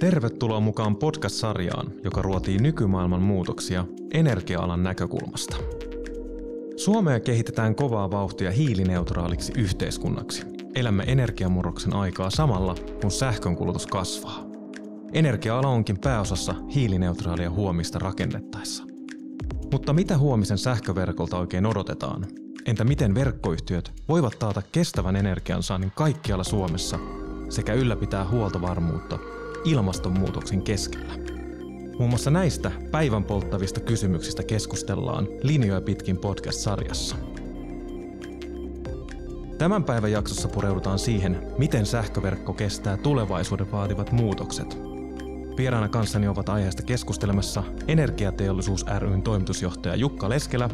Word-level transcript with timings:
Tervetuloa 0.00 0.60
mukaan 0.60 0.96
podcast-sarjaan, 0.96 1.92
joka 2.04 2.22
ruotii 2.22 2.58
nykymaailman 2.58 3.22
muutoksia 3.22 3.84
energia-alan 4.12 4.82
näkökulmasta. 4.82 5.56
Suomea 6.76 7.20
kehitetään 7.20 7.74
kovaa 7.74 8.10
vauhtia 8.10 8.50
hiilineutraaliksi 8.50 9.52
yhteiskunnaksi. 9.56 10.42
Elämme 10.74 11.04
energiamurroksen 11.06 11.94
aikaa 11.94 12.30
samalla, 12.30 12.74
kun 13.00 13.10
sähkönkulutus 13.10 13.86
kasvaa. 13.86 14.44
Energia-ala 15.12 15.68
onkin 15.68 15.98
pääosassa 15.98 16.54
hiilineutraalia 16.74 17.50
huomista 17.50 17.98
rakennettaessa. 17.98 18.84
Mutta 19.72 19.92
mitä 19.92 20.18
huomisen 20.18 20.58
sähköverkolta 20.58 21.38
oikein 21.38 21.66
odotetaan? 21.66 22.26
Entä 22.66 22.84
miten 22.84 23.14
verkkoyhtiöt 23.14 23.92
voivat 24.08 24.38
taata 24.38 24.62
kestävän 24.72 25.16
energiansaannin 25.16 25.92
kaikkialla 25.94 26.44
Suomessa 26.44 26.98
sekä 27.48 27.72
ylläpitää 27.72 28.28
huoltovarmuutta 28.28 29.18
ilmastonmuutoksen 29.66 30.62
keskellä? 30.62 31.14
Muun 31.98 32.10
muassa 32.10 32.30
näistä 32.30 32.70
päivän 32.90 33.24
polttavista 33.24 33.80
kysymyksistä 33.80 34.42
keskustellaan 34.42 35.28
Linjoja 35.42 35.80
pitkin 35.80 36.18
podcast-sarjassa. 36.18 37.16
Tämän 39.58 39.84
päivän 39.84 40.12
jaksossa 40.12 40.48
pureudutaan 40.48 40.98
siihen, 40.98 41.52
miten 41.58 41.86
sähköverkko 41.86 42.52
kestää 42.52 42.96
tulevaisuuden 42.96 43.72
vaativat 43.72 44.12
muutokset. 44.12 44.78
Vieraana 45.56 45.88
kanssani 45.88 46.28
ovat 46.28 46.48
aiheesta 46.48 46.82
keskustelemassa 46.82 47.62
Energiateollisuus 47.88 48.86
ryn 48.98 49.22
toimitusjohtaja 49.22 49.96
Jukka 49.96 50.28
Leskelä 50.28 50.70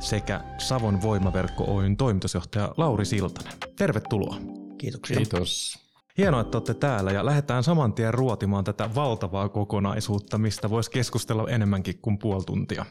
sekä 0.00 0.40
Savon 0.58 1.02
Voimaverkko 1.02 1.64
Oyn 1.76 1.96
toimitusjohtaja 1.96 2.74
Lauri 2.76 3.04
Siltanen. 3.04 3.52
Tervetuloa. 3.76 4.36
Kiitoksia. 4.78 5.16
Kiitos. 5.16 5.81
Hienoa, 6.18 6.40
että 6.40 6.58
olette 6.58 6.74
täällä 6.74 7.12
ja 7.12 7.24
lähdetään 7.24 7.62
saman 7.62 7.92
tien 7.92 8.14
ruotimaan 8.14 8.64
tätä 8.64 8.94
valtavaa 8.94 9.48
kokonaisuutta, 9.48 10.38
mistä 10.38 10.70
voisi 10.70 10.90
keskustella 10.90 11.48
enemmänkin 11.48 11.98
kuin 12.02 12.18
puoli 12.18 12.44
tuntia. 12.44 12.84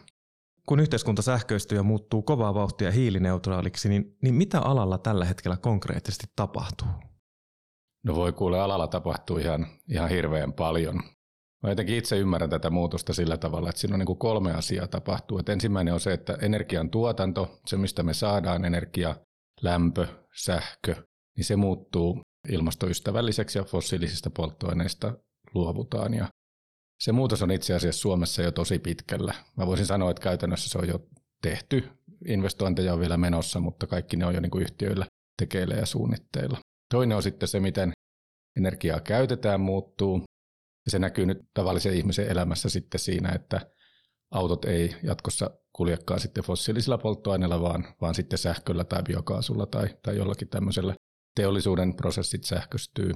Kun 0.68 0.80
yhteiskunta 0.80 1.22
sähköistyy 1.22 1.78
ja 1.78 1.84
muuttuu 1.84 2.22
kovaa 2.22 2.54
vauhtia 2.54 2.92
hiilineutraaliksi, 2.92 3.90
niin, 3.90 4.18
niin 4.22 4.36
mitä 4.36 4.60
alalla 4.60 4.98
tällä 4.98 5.26
hetkellä 5.26 5.58
konkreettisesti 5.58 6.28
tapahtuu? 6.36 6.88
No 8.04 8.16
voi 8.16 8.34
kuule, 8.34 8.60
alalla 8.60 8.88
tapahtuu 8.88 9.38
ihan, 9.38 9.68
ihan 9.90 10.10
hirveän 10.10 10.54
paljon. 10.54 10.96
Mä 11.64 11.70
jotenkin 11.70 11.96
itse 11.96 12.18
ymmärrän 12.18 12.50
tätä 12.50 12.70
muutosta 12.70 13.14
sillä 13.14 13.38
tavalla, 13.38 13.70
että 13.70 13.82
siinä 13.82 13.96
on 13.96 14.00
niin 14.00 14.06
kuin 14.06 14.20
kolme 14.20 14.54
asiaa 14.54 14.88
tapahtuu. 14.88 15.40
Et 15.40 15.50
ensimmäinen 15.50 15.94
on 15.94 16.00
se, 16.00 16.14
että 16.14 16.38
energian 16.42 16.90
tuotanto, 16.90 17.60
se 17.66 17.78
mistä 17.78 18.04
me 18.04 18.14
saadaan 18.14 18.66
energia, 18.66 19.16
lämpö, 19.62 20.08
sähkö, 20.36 20.96
niin 21.38 21.46
se 21.46 21.56
muuttuu 21.56 22.22
ilmastoystävälliseksi 22.50 23.58
ja 23.58 23.64
fossiilisista 23.64 24.30
polttoaineista 24.30 25.14
luovutaan. 25.54 26.14
Ja 26.14 26.28
se 27.04 27.12
muutos 27.12 27.42
on 27.42 27.52
itse 27.52 27.74
asiassa 27.74 28.02
Suomessa 28.02 28.42
jo 28.42 28.52
tosi 28.52 28.80
pitkällä. 28.80 29.34
Mä 29.58 29.68
voisin 29.68 29.86
sanoa, 29.86 30.12
että 30.12 30.24
käytännössä 30.24 30.70
se 30.70 30.78
on 30.78 30.88
jo 30.88 31.08
tehty. 31.42 31.90
Investointeja 32.28 32.94
on 32.94 33.00
vielä 33.00 33.18
menossa, 33.18 33.60
mutta 33.60 33.88
kaikki 33.88 34.18
ne 34.18 34.26
on 34.26 34.34
jo 34.34 34.42
niin 34.42 34.52
kuin 34.52 34.62
yhtiöillä 34.62 35.06
tekeillä 35.38 35.76
ja 35.76 35.86
suunnitteilla. 35.86 36.58
Toinen 36.94 37.18
on 37.18 37.24
sitten 37.24 37.50
se, 37.50 37.60
miten 37.60 37.92
energiaa 38.58 39.00
käytetään 39.00 39.62
muuttuu. 39.62 40.24
Ja 40.86 40.92
se 40.92 41.00
näkyy 41.00 41.26
nyt 41.26 41.38
tavallisen 41.54 41.94
ihmisen 41.94 42.28
elämässä 42.28 42.70
sitten 42.70 43.00
siinä, 43.00 43.30
että 43.30 43.62
autot 44.32 44.66
ei 44.66 44.96
jatkossa 45.04 45.50
kuljekaan 45.74 46.20
sitten 46.20 46.44
fossiilisilla 46.44 46.98
polttoaineilla, 46.98 47.62
vaan, 47.62 47.88
vaan 48.02 48.16
sitten 48.16 48.40
sähköllä 48.40 48.84
tai 48.84 49.04
biokaasulla 49.04 49.66
tai, 49.66 49.90
tai 50.04 50.18
jollakin 50.18 50.48
tämmöisellä 50.48 50.96
teollisuuden 51.36 51.96
prosessit 51.96 52.44
sähköstyy, 52.44 53.12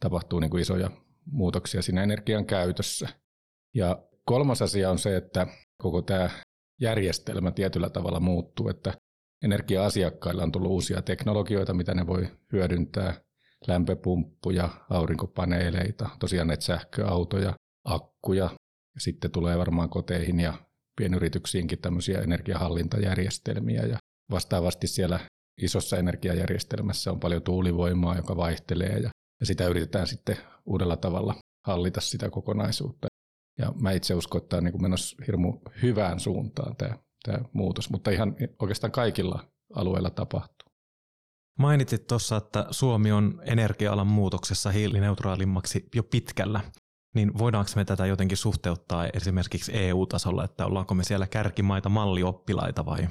tapahtuu 0.00 0.40
niin 0.40 0.50
kuin 0.50 0.60
isoja 0.60 0.90
muutoksia 1.26 1.82
siinä 1.82 2.02
energian 2.02 2.46
käytössä. 2.46 3.08
Ja 3.74 4.02
kolmas 4.24 4.62
asia 4.62 4.90
on 4.90 4.98
se, 4.98 5.16
että 5.16 5.46
koko 5.82 6.02
tämä 6.02 6.30
järjestelmä 6.80 7.50
tietyllä 7.50 7.90
tavalla 7.90 8.20
muuttuu, 8.20 8.68
että 8.68 8.92
energia-asiakkailla 9.44 10.42
on 10.42 10.52
tullut 10.52 10.70
uusia 10.70 11.02
teknologioita, 11.02 11.74
mitä 11.74 11.94
ne 11.94 12.06
voi 12.06 12.28
hyödyntää, 12.52 13.20
lämpöpumppuja, 13.66 14.68
aurinkopaneeleita, 14.90 16.08
tosiaan 16.18 16.48
näitä 16.48 16.64
sähköautoja, 16.64 17.54
akkuja, 17.84 18.50
ja 18.94 19.00
sitten 19.00 19.30
tulee 19.30 19.58
varmaan 19.58 19.90
koteihin 19.90 20.40
ja 20.40 20.54
pienyrityksiinkin 20.96 21.78
tämmöisiä 21.78 22.20
energiahallintajärjestelmiä, 22.20 23.82
ja 23.82 23.98
vastaavasti 24.30 24.86
siellä 24.86 25.20
isossa 25.62 25.96
energiajärjestelmässä 25.96 27.10
on 27.10 27.20
paljon 27.20 27.42
tuulivoimaa, 27.42 28.16
joka 28.16 28.36
vaihtelee, 28.36 28.98
ja, 28.98 29.10
ja 29.40 29.46
sitä 29.46 29.66
yritetään 29.66 30.06
sitten 30.06 30.36
uudella 30.66 30.96
tavalla 30.96 31.34
hallita 31.66 32.00
sitä 32.00 32.30
kokonaisuutta. 32.30 33.06
Ja 33.58 33.72
mä 33.80 33.92
itse 33.92 34.14
uskon, 34.14 34.38
että 34.42 34.48
tämä 34.48 34.58
on 34.58 34.64
niin 34.64 34.82
menossa 34.82 35.16
hirmu 35.26 35.60
hyvään 35.82 36.20
suuntaan 36.20 36.76
tämä 36.76 36.98
tämä 37.26 37.38
muutos, 37.52 37.90
mutta 37.90 38.10
ihan 38.10 38.36
oikeastaan 38.58 38.90
kaikilla 38.90 39.48
alueilla 39.74 40.10
tapahtuu. 40.10 40.68
Mainitsit 41.58 42.06
tuossa, 42.06 42.36
että 42.36 42.66
Suomi 42.70 43.12
on 43.12 43.42
energia-alan 43.44 44.06
muutoksessa 44.06 44.70
hiilineutraalimmaksi 44.70 45.88
jo 45.94 46.02
pitkällä. 46.02 46.60
Niin 47.14 47.38
voidaanko 47.38 47.70
me 47.76 47.84
tätä 47.84 48.06
jotenkin 48.06 48.36
suhteuttaa 48.36 49.06
esimerkiksi 49.06 49.72
EU-tasolla, 49.74 50.44
että 50.44 50.66
ollaanko 50.66 50.94
me 50.94 51.04
siellä 51.04 51.26
kärkimaita 51.26 51.88
mallioppilaita 51.88 52.86
vai? 52.86 53.08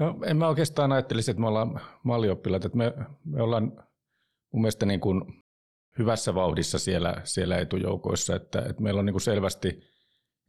No 0.00 0.16
en 0.26 0.36
mä 0.36 0.48
oikeastaan 0.48 0.92
ajattelisi, 0.92 1.30
että 1.30 1.40
me 1.40 1.48
ollaan 1.48 1.80
mallioppilaita. 2.02 2.66
Että 2.66 2.78
me, 2.78 2.94
me 3.24 3.42
ollaan 3.42 3.72
mun 4.52 4.62
mielestä 4.62 4.86
niin 4.86 5.00
kuin 5.00 5.44
hyvässä 5.98 6.34
vauhdissa 6.34 6.78
siellä, 6.78 7.20
siellä 7.24 7.58
etujoukoissa, 7.58 8.36
että, 8.36 8.60
että 8.60 8.82
meillä 8.82 8.98
on 8.98 9.06
niin 9.06 9.14
kuin 9.14 9.20
selvästi 9.20 9.80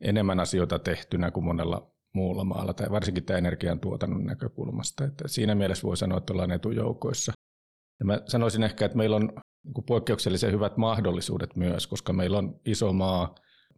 enemmän 0.02 0.40
asioita 0.40 0.80
tehtynä 0.80 1.32
kuin 1.32 1.44
monella 1.44 1.92
muulla 2.14 2.44
maalla, 2.44 2.74
tai 2.74 2.90
varsinkin 2.92 3.24
tämä 3.24 3.38
energiantuotannon 3.38 4.26
näkökulmasta. 4.26 5.04
Että 5.04 5.28
siinä 5.28 5.56
mielessä 5.56 5.88
voi 5.88 5.98
sanoa, 5.98 6.18
että 6.18 6.34
ollaan 6.34 6.52
etujoukoissa. 6.52 7.34
Ja 8.00 8.06
mä 8.06 8.22
sanoisin 8.26 8.64
ehkä, 8.64 8.86
että 8.86 8.98
meillä 8.98 9.16
on 9.16 9.32
niin 9.64 9.86
poikkeuksellisen 9.88 10.52
hyvät 10.52 10.78
mahdollisuudet 10.78 11.56
myös, 11.56 11.88
koska 11.88 12.14
meillä 12.14 12.38
on 12.38 12.60
iso 12.66 12.94
maa, 12.94 13.36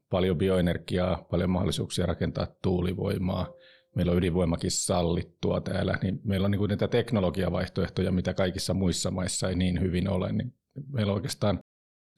paljon 0.10 0.38
bioenergiaa, 0.38 1.26
paljon 1.31 1.50
mahdollisuuksia 1.50 2.06
rakentaa 2.06 2.48
tuulivoimaa, 2.62 3.48
meillä 3.96 4.12
on 4.12 4.18
ydinvoimakin 4.18 4.72
sallittua 4.72 5.62
täällä, 5.62 6.00
niin 6.03 6.22
meillä 6.24 6.46
on 6.46 6.52
niin 6.52 6.59
kuin 6.59 6.69
niitä 6.69 6.88
teknologiavaihtoehtoja, 6.88 8.12
mitä 8.12 8.34
kaikissa 8.34 8.74
muissa 8.74 9.12
maissa 9.12 9.50
ei 9.50 9.56
niin 9.56 9.81
hyvin 9.81 10.09
ole, 10.09 10.31
niin 10.31 10.56
meillä 10.88 11.12
on 11.12 11.16
oikeastaan 11.16 11.59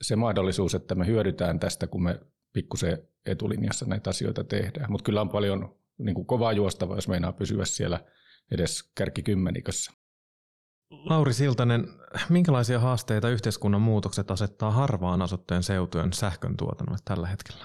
se 0.02 0.16
mahdollisuus, 0.16 0.74
että 0.74 0.94
me 0.94 1.06
hyödytään 1.06 1.60
tästä, 1.60 1.86
kun 1.86 2.02
me 2.02 2.20
pikkusen 2.52 2.98
etulinjassa 3.26 3.86
näitä 3.86 4.10
asioita 4.10 4.44
tehdään. 4.44 4.92
Mutta 4.92 5.04
kyllä 5.04 5.20
on 5.20 5.28
paljon 5.28 5.78
niin 5.98 6.14
kuin 6.14 6.26
kovaa 6.26 6.52
juostava, 6.52 6.94
jos 6.94 7.08
meinaa 7.08 7.32
pysyä 7.32 7.64
siellä 7.64 8.00
edes 8.50 8.90
kärkikymmenikössä. 8.94 9.92
Lauri 10.90 11.32
Siltanen, 11.32 11.88
minkälaisia 12.28 12.80
haasteita 12.80 13.28
yhteiskunnan 13.28 13.82
muutokset 13.82 14.30
asettaa 14.30 14.70
harvaan 14.70 15.22
asutteen 15.22 15.62
seutujen 15.62 16.12
sähkön 16.12 16.56
tuotannolle 16.56 16.98
tällä 17.04 17.26
hetkellä? 17.26 17.64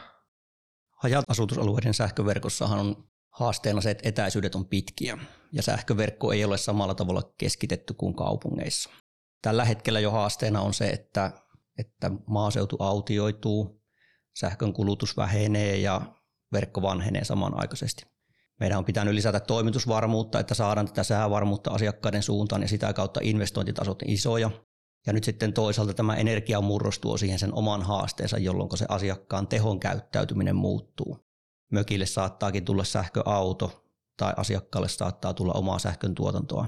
Haja-asutusalueiden 0.98 1.94
sähköverkossahan 1.94 2.80
on 2.80 3.09
haasteena 3.40 3.82
se, 3.82 3.92
että 3.92 4.10
etäisyydet 4.10 4.56
on 4.56 4.66
pitkiä 4.66 5.18
ja 5.52 5.64
sähköverkko 5.64 6.32
ei 6.32 6.46
ole 6.46 6.58
samalla 6.58 6.96
tavalla 6.96 7.34
keskitetty 7.38 7.94
kuin 7.94 8.16
kaupungeissa. 8.16 8.90
Tällä 9.42 9.66
hetkellä 9.66 10.00
jo 10.00 10.12
haasteena 10.12 10.62
on 10.62 10.74
se, 10.74 10.90
että, 10.90 11.32
että 11.78 12.12
maaseutu 12.28 12.78
autioituu, 12.80 13.82
sähkön 14.40 14.74
kulutus 14.74 15.18
vähenee 15.18 15.78
ja 15.78 16.02
verkko 16.52 16.82
vanhenee 16.82 17.24
samanaikaisesti. 17.24 18.06
Meidän 18.60 18.78
on 18.78 18.86
pitänyt 18.86 19.14
lisätä 19.14 19.40
toimitusvarmuutta, 19.40 20.40
että 20.40 20.54
saadaan 20.54 20.88
tätä 20.88 21.04
säävarmuutta 21.04 21.72
asiakkaiden 21.72 22.24
suuntaan 22.24 22.62
ja 22.62 22.68
sitä 22.68 22.94
kautta 22.94 23.20
investointitasot 23.24 24.04
isoja. 24.06 24.52
Ja 25.08 25.14
nyt 25.14 25.24
sitten 25.24 25.54
toisaalta 25.54 25.94
tämä 25.94 26.16
energiamurros 26.16 27.00
tuo 27.00 27.18
siihen 27.18 27.40
sen 27.40 27.54
oman 27.54 27.82
haasteensa, 27.82 28.38
jolloin 28.38 28.78
se 28.78 28.86
asiakkaan 28.90 29.48
tehon 29.48 29.80
käyttäytyminen 29.80 30.56
muuttuu. 30.56 31.29
Mökille 31.72 32.06
saattaakin 32.06 32.66
tulla 32.66 32.84
sähköauto 32.84 33.86
tai 34.18 34.34
asiakkaalle 34.38 34.88
saattaa 34.90 35.34
tulla 35.34 35.54
omaa 35.54 35.80
sähkön 35.80 36.16
tuotantoa. 36.16 36.68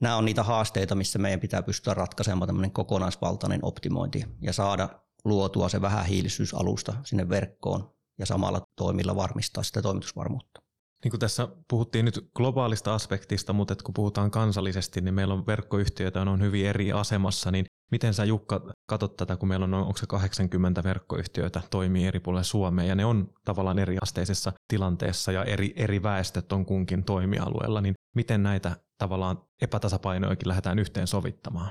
Nämä 0.00 0.16
on 0.16 0.24
niitä 0.24 0.42
haasteita, 0.42 0.94
missä 0.94 1.18
meidän 1.18 1.40
pitää 1.40 1.62
pystyä 1.62 1.94
ratkaisemaan 1.94 2.48
tämmöinen 2.48 2.72
kokonaisvaltainen 2.72 3.60
optimointi 3.62 4.24
ja 4.40 4.52
saada 4.52 4.88
luotua 5.24 5.68
se 5.68 5.80
vähähiilisyysalusta 5.80 6.94
sinne 7.04 7.28
verkkoon 7.28 7.94
ja 8.18 8.26
samalla 8.26 8.60
toimilla 8.76 9.16
varmistaa 9.16 9.62
sitä 9.62 9.82
toimitusvarmuutta. 9.82 10.62
Niin 11.04 11.10
kuin 11.10 11.20
tässä 11.20 11.48
puhuttiin 11.70 12.04
nyt 12.04 12.30
globaalista 12.36 12.94
aspektista, 12.94 13.52
mutta 13.52 13.74
kun 13.84 13.94
puhutaan 13.94 14.30
kansallisesti, 14.30 15.00
niin 15.00 15.14
meillä 15.14 15.34
on 15.34 15.46
verkkoyhtiöitä, 15.46 16.20
on 16.20 16.40
hyvin 16.40 16.66
eri 16.66 16.92
asemassa, 16.92 17.50
niin 17.50 17.66
miten 17.92 18.14
sä 18.14 18.24
Jukka 18.24 18.74
katsot 18.86 19.16
tätä, 19.16 19.36
kun 19.36 19.48
meillä 19.48 19.64
on, 19.64 19.74
onko 19.74 19.96
se 19.96 20.06
80 20.06 20.84
verkkoyhtiöitä 20.84 21.60
toimii 21.70 22.06
eri 22.06 22.20
puolilla 22.20 22.42
Suomea, 22.42 22.84
ja 22.84 22.94
ne 22.94 23.04
on 23.04 23.32
tavallaan 23.44 23.78
eri 23.78 23.96
asteisessa 24.02 24.52
tilanteessa, 24.68 25.32
ja 25.32 25.44
eri, 25.44 25.72
eri 25.76 26.02
väestöt 26.02 26.52
on 26.52 26.66
kunkin 26.66 27.04
toimialueella, 27.04 27.80
niin 27.80 27.94
miten 28.16 28.42
näitä 28.42 28.76
tavallaan 28.98 29.42
epätasapainojakin 29.62 30.48
lähdetään 30.48 30.78
yhteen 30.78 31.06
sovittamaan? 31.06 31.70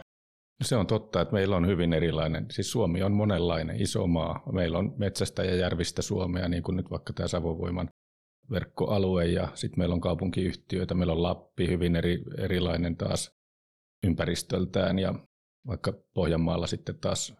Se 0.64 0.76
on 0.76 0.88
totta, 0.88 1.22
että 1.22 1.34
meillä 1.34 1.56
on 1.56 1.68
hyvin 1.68 1.94
erilainen, 1.94 2.46
siis 2.52 2.72
Suomi 2.72 3.04
on 3.04 3.12
monenlainen, 3.12 3.82
iso 3.82 4.08
maa. 4.08 4.44
Meillä 4.52 4.78
on 4.78 4.94
metsästä 4.98 5.44
ja 5.44 5.56
järvistä 5.56 6.02
Suomea, 6.02 6.48
niin 6.48 6.64
kuin 6.64 6.76
nyt 6.76 6.92
vaikka 6.92 7.14
tämä 7.14 7.28
Savovoiman 7.28 7.90
verkkoalue 8.52 9.26
ja 9.26 9.48
sitten 9.54 9.80
meillä 9.80 9.94
on 9.94 10.02
kaupunkiyhtiöitä, 10.02 10.94
meillä 10.94 11.14
on 11.14 11.24
Lappi 11.24 11.68
hyvin 11.68 11.96
eri, 11.96 12.24
erilainen 12.38 12.98
taas 12.98 13.32
ympäristöltään 14.04 15.00
ja 15.00 15.16
vaikka 15.68 15.94
Pohjanmaalla 16.14 16.68
sitten 16.68 16.98
taas 16.98 17.34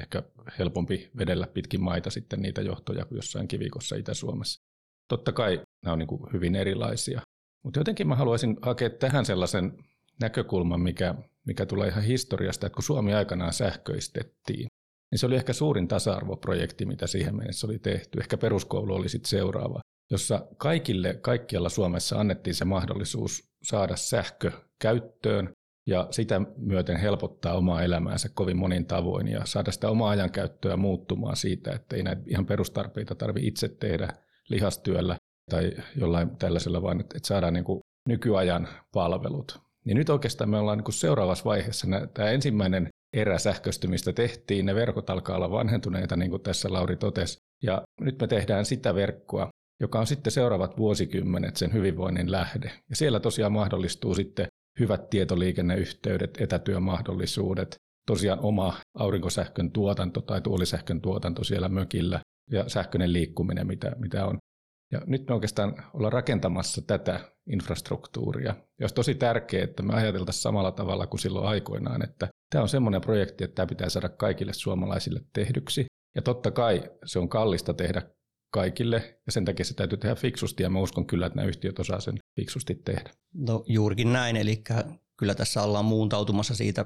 ehkä 0.00 0.22
helpompi 0.58 1.10
vedellä 1.18 1.46
pitkin 1.46 1.82
maita 1.82 2.10
sitten 2.10 2.42
niitä 2.42 2.62
johtoja 2.62 3.04
kuin 3.04 3.16
jossain 3.16 3.48
kivikossa 3.48 3.96
Itä-Suomessa. 3.96 4.60
Totta 5.08 5.32
kai 5.32 5.62
nämä 5.84 5.92
on 5.92 5.98
niin 5.98 6.06
kuin 6.06 6.32
hyvin 6.32 6.56
erilaisia, 6.56 7.20
mutta 7.64 7.80
jotenkin 7.80 8.08
mä 8.08 8.16
haluaisin 8.16 8.56
hakea 8.62 8.90
tähän 8.90 9.24
sellaisen 9.24 9.84
näkökulman, 10.20 10.80
mikä, 10.80 11.14
mikä 11.46 11.66
tulee 11.66 11.88
ihan 11.88 12.04
historiasta, 12.04 12.66
että 12.66 12.74
kun 12.74 12.82
Suomi 12.82 13.14
aikanaan 13.14 13.52
sähköistettiin, 13.52 14.66
niin 15.10 15.18
se 15.18 15.26
oli 15.26 15.36
ehkä 15.36 15.52
suurin 15.52 15.88
tasa-arvoprojekti, 15.88 16.86
mitä 16.86 17.06
siihen 17.06 17.36
mennessä 17.36 17.66
oli 17.66 17.78
tehty. 17.78 18.20
Ehkä 18.20 18.38
peruskoulu 18.38 18.94
oli 18.94 19.08
sitten 19.08 19.30
seuraava, 19.30 19.80
jossa 20.10 20.46
kaikille, 20.56 21.14
kaikkialla 21.14 21.68
Suomessa 21.68 22.20
annettiin 22.20 22.54
se 22.54 22.64
mahdollisuus 22.64 23.48
saada 23.62 23.96
sähkö 23.96 24.52
käyttöön 24.78 25.52
ja 25.86 26.08
sitä 26.10 26.40
myöten 26.56 26.96
helpottaa 26.96 27.54
omaa 27.54 27.82
elämäänsä 27.82 28.28
kovin 28.34 28.56
monin 28.56 28.86
tavoin 28.86 29.28
ja 29.28 29.40
saada 29.44 29.72
sitä 29.72 29.90
omaa 29.90 30.10
ajankäyttöä 30.10 30.76
muuttumaan 30.76 31.36
siitä, 31.36 31.72
että 31.72 31.96
ei 31.96 32.02
näitä 32.02 32.22
ihan 32.26 32.46
perustarpeita 32.46 33.14
tarvitse 33.14 33.48
itse 33.48 33.68
tehdä 33.68 34.08
lihastyöllä 34.48 35.16
tai 35.50 35.72
jollain 35.96 36.36
tällaisella, 36.36 36.82
vaan 36.82 37.00
että 37.00 37.18
saadaan 37.22 37.54
niin 37.54 37.64
kuin 37.64 37.80
nykyajan 38.08 38.68
palvelut. 38.94 39.60
Niin 39.84 39.96
nyt 39.96 40.10
oikeastaan 40.10 40.50
me 40.50 40.58
ollaan 40.58 40.78
niin 40.78 40.84
kuin 40.84 40.94
seuraavassa 40.94 41.44
vaiheessa. 41.44 41.86
Tämä 42.14 42.30
ensimmäinen 42.30 42.88
erä 43.12 43.38
sähköistymistä 43.38 44.12
tehtiin, 44.12 44.66
ne 44.66 44.74
verkot 44.74 45.10
alkaa 45.10 45.36
olla 45.36 45.50
vanhentuneita, 45.50 46.16
niin 46.16 46.30
kuin 46.30 46.42
tässä 46.42 46.72
Lauri 46.72 46.96
totesi. 46.96 47.38
Ja 47.62 47.82
nyt 48.00 48.20
me 48.20 48.26
tehdään 48.26 48.64
sitä 48.64 48.94
verkkoa, 48.94 49.48
joka 49.80 50.00
on 50.00 50.06
sitten 50.06 50.32
seuraavat 50.32 50.78
vuosikymmenet 50.78 51.56
sen 51.56 51.72
hyvinvoinnin 51.72 52.32
lähde. 52.32 52.72
Ja 52.90 52.96
siellä 52.96 53.20
tosiaan 53.20 53.52
mahdollistuu 53.52 54.14
sitten 54.14 54.46
hyvät 54.80 55.10
tietoliikenneyhteydet, 55.10 56.38
etätyömahdollisuudet, 56.40 57.76
tosiaan 58.06 58.40
oma 58.40 58.74
aurinkosähkön 58.98 59.70
tuotanto 59.70 60.20
tai 60.20 60.40
tuolisähkön 60.40 61.00
tuotanto 61.00 61.44
siellä 61.44 61.68
mökillä 61.68 62.20
ja 62.50 62.68
sähköinen 62.68 63.12
liikkuminen, 63.12 63.66
mitä, 63.66 63.96
mitä 63.98 64.26
on. 64.26 64.38
Ja 64.92 65.00
nyt 65.06 65.28
me 65.28 65.34
oikeastaan 65.34 65.74
ollaan 65.94 66.12
rakentamassa 66.12 66.82
tätä 66.86 67.20
infrastruktuuria. 67.46 68.48
Ja 68.48 68.82
olisi 68.82 68.94
tosi 68.94 69.14
tärkeää, 69.14 69.64
että 69.64 69.82
me 69.82 69.94
ajateltaisiin 69.94 70.42
samalla 70.42 70.72
tavalla 70.72 71.06
kuin 71.06 71.20
silloin 71.20 71.46
aikoinaan, 71.46 72.04
että 72.04 72.28
tämä 72.50 72.62
on 72.62 72.68
semmoinen 72.68 73.00
projekti, 73.00 73.44
että 73.44 73.54
tämä 73.54 73.66
pitää 73.66 73.88
saada 73.88 74.08
kaikille 74.08 74.52
suomalaisille 74.52 75.20
tehdyksi. 75.32 75.86
Ja 76.14 76.22
totta 76.22 76.50
kai 76.50 76.82
se 77.04 77.18
on 77.18 77.28
kallista 77.28 77.74
tehdä 77.74 78.02
kaikille, 78.50 79.20
ja 79.26 79.32
sen 79.32 79.44
takia 79.44 79.64
se 79.64 79.74
täytyy 79.74 79.98
tehdä 79.98 80.14
fiksusti, 80.14 80.62
ja 80.62 80.70
mä 80.70 80.80
uskon 80.80 81.06
kyllä, 81.06 81.26
että 81.26 81.36
nämä 81.36 81.48
yhtiöt 81.48 81.78
osaa 81.78 82.00
sen 82.00 82.18
fiksusti 82.36 82.74
tehdä. 82.74 83.10
No 83.34 83.64
juurikin 83.66 84.12
näin, 84.12 84.36
eli 84.36 84.62
kyllä 85.16 85.34
tässä 85.34 85.62
ollaan 85.62 85.84
muuntautumassa 85.84 86.54
siitä 86.54 86.84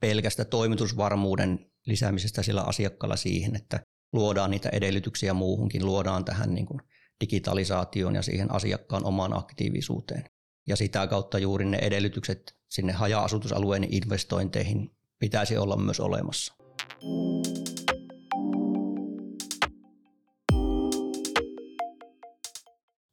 pelkästä 0.00 0.44
toimitusvarmuuden 0.44 1.70
lisäämisestä 1.86 2.42
sillä 2.42 2.62
asiakkaalla 2.62 3.16
siihen, 3.16 3.56
että 3.56 3.80
luodaan 4.12 4.50
niitä 4.50 4.68
edellytyksiä 4.68 5.34
muuhunkin, 5.34 5.86
luodaan 5.86 6.24
tähän 6.24 6.54
niin 6.54 6.66
kuin 6.66 6.80
digitalisaatioon 7.20 8.14
ja 8.14 8.22
siihen 8.22 8.52
asiakkaan 8.52 9.04
omaan 9.04 9.38
aktiivisuuteen. 9.38 10.24
Ja 10.68 10.76
sitä 10.76 11.06
kautta 11.06 11.38
juuri 11.38 11.64
ne 11.64 11.78
edellytykset 11.82 12.56
sinne 12.68 12.92
haja-asutusalueen 12.92 13.94
investointeihin 13.94 14.90
pitäisi 15.18 15.56
olla 15.56 15.76
myös 15.76 16.00
olemassa. 16.00 16.54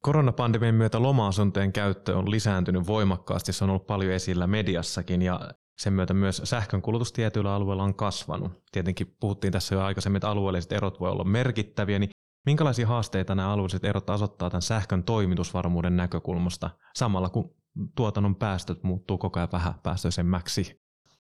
Koronapandemian 0.06 0.76
myötä 0.76 1.02
loma-asuntojen 1.02 1.74
käyttö 1.74 2.18
on 2.18 2.32
lisääntynyt 2.32 2.88
voimakkaasti, 2.88 3.54
se 3.54 3.64
on 3.64 3.70
ollut 3.70 3.88
paljon 3.88 4.14
esillä 4.14 4.48
mediassakin 4.48 5.22
ja 5.22 5.50
sen 5.78 5.94
myötä 5.94 6.14
myös 6.14 6.42
sähkön 6.44 6.82
kulutus 6.82 7.12
tietyillä 7.12 7.54
alueilla 7.54 7.84
on 7.84 7.96
kasvanut. 7.96 8.52
Tietenkin 8.72 9.16
puhuttiin 9.20 9.54
tässä 9.54 9.76
jo 9.76 9.82
aikaisemmin, 9.82 10.18
että 10.18 10.30
alueelliset 10.30 10.72
erot 10.72 11.00
voi 11.00 11.10
olla 11.10 11.24
merkittäviä, 11.24 12.00
niin 12.00 12.10
minkälaisia 12.46 12.88
haasteita 12.88 13.36
nämä 13.36 13.52
alueelliset 13.52 13.86
erot 13.86 14.10
asettaa 14.10 14.50
tämän 14.50 14.62
sähkön 14.62 15.04
toimitusvarmuuden 15.04 15.98
näkökulmasta 15.98 16.70
samalla 16.96 17.30
kun 17.30 17.56
tuotannon 17.96 18.36
päästöt 18.36 18.84
muuttuu 18.84 19.18
koko 19.18 19.40
ajan 19.40 19.50
vähän 19.52 19.74
päästöisemmäksi? 19.84 20.82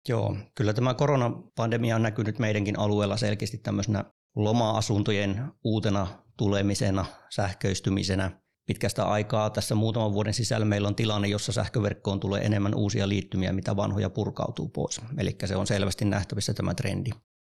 Joo, 0.08 0.36
kyllä 0.54 0.72
tämä 0.72 0.94
koronapandemia 0.94 1.96
on 1.96 2.02
näkynyt 2.02 2.38
meidänkin 2.38 2.78
alueella 2.78 3.16
selkeästi 3.16 3.58
tämmöisenä 3.58 4.04
loma-asuntojen 4.36 5.52
uutena 5.64 6.06
tulemisena, 6.36 7.04
sähköistymisenä 7.30 8.45
pitkästä 8.66 9.04
aikaa. 9.04 9.50
Tässä 9.50 9.74
muutaman 9.74 10.12
vuoden 10.12 10.34
sisällä 10.34 10.64
meillä 10.64 10.88
on 10.88 10.94
tilanne, 10.94 11.28
jossa 11.28 11.52
sähköverkkoon 11.52 12.20
tulee 12.20 12.42
enemmän 12.42 12.74
uusia 12.74 13.08
liittymiä, 13.08 13.52
mitä 13.52 13.76
vanhoja 13.76 14.10
purkautuu 14.10 14.68
pois. 14.68 15.00
Eli 15.18 15.36
se 15.44 15.56
on 15.56 15.66
selvästi 15.66 16.04
nähtävissä 16.04 16.54
tämä 16.54 16.74
trendi. 16.74 17.10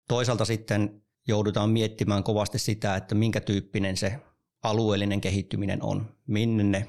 Toisaalta 0.08 0.46
sitten 0.46 1.02
joudutaan 1.28 1.70
miettimään 1.70 2.24
kovasti 2.24 2.60
sitä, 2.60 2.96
että 2.96 3.16
minkä 3.16 3.42
tyyppinen 3.42 3.98
se 3.98 4.20
alueellinen 4.64 5.22
kehittyminen 5.22 5.84
on, 5.84 6.16
minne 6.28 6.64
ne 6.64 6.88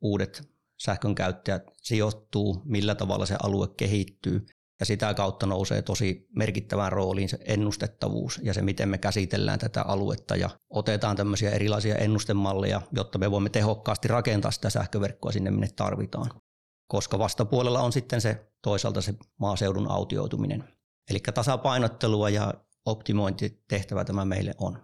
uudet 0.00 0.48
sähkön 0.76 1.14
käyttäjät 1.14 1.62
sijoittuu, 1.82 2.62
millä 2.64 2.94
tavalla 2.94 3.26
se 3.26 3.36
alue 3.42 3.68
kehittyy 3.76 4.46
ja 4.80 4.86
sitä 4.86 5.14
kautta 5.14 5.46
nousee 5.46 5.82
tosi 5.82 6.28
merkittävään 6.36 6.92
rooliin 6.92 7.28
se 7.28 7.38
ennustettavuus 7.44 8.40
ja 8.42 8.54
se, 8.54 8.62
miten 8.62 8.88
me 8.88 8.98
käsitellään 8.98 9.58
tätä 9.58 9.82
aluetta 9.82 10.36
ja 10.36 10.50
otetaan 10.70 11.16
tämmöisiä 11.16 11.50
erilaisia 11.50 11.96
ennustemalleja, 11.96 12.80
jotta 12.92 13.18
me 13.18 13.30
voimme 13.30 13.50
tehokkaasti 13.50 14.08
rakentaa 14.08 14.50
sitä 14.50 14.70
sähköverkkoa 14.70 15.32
sinne, 15.32 15.50
minne 15.50 15.68
tarvitaan. 15.76 16.30
Koska 16.86 17.18
vastapuolella 17.18 17.80
on 17.80 17.92
sitten 17.92 18.20
se 18.20 18.52
toisaalta 18.62 19.00
se 19.00 19.14
maaseudun 19.40 19.90
autioituminen. 19.90 20.64
Eli 21.10 21.18
tasapainottelua 21.34 22.30
ja 22.30 22.54
optimointitehtävä 22.86 24.04
tämä 24.04 24.24
meille 24.24 24.54
on. 24.58 24.78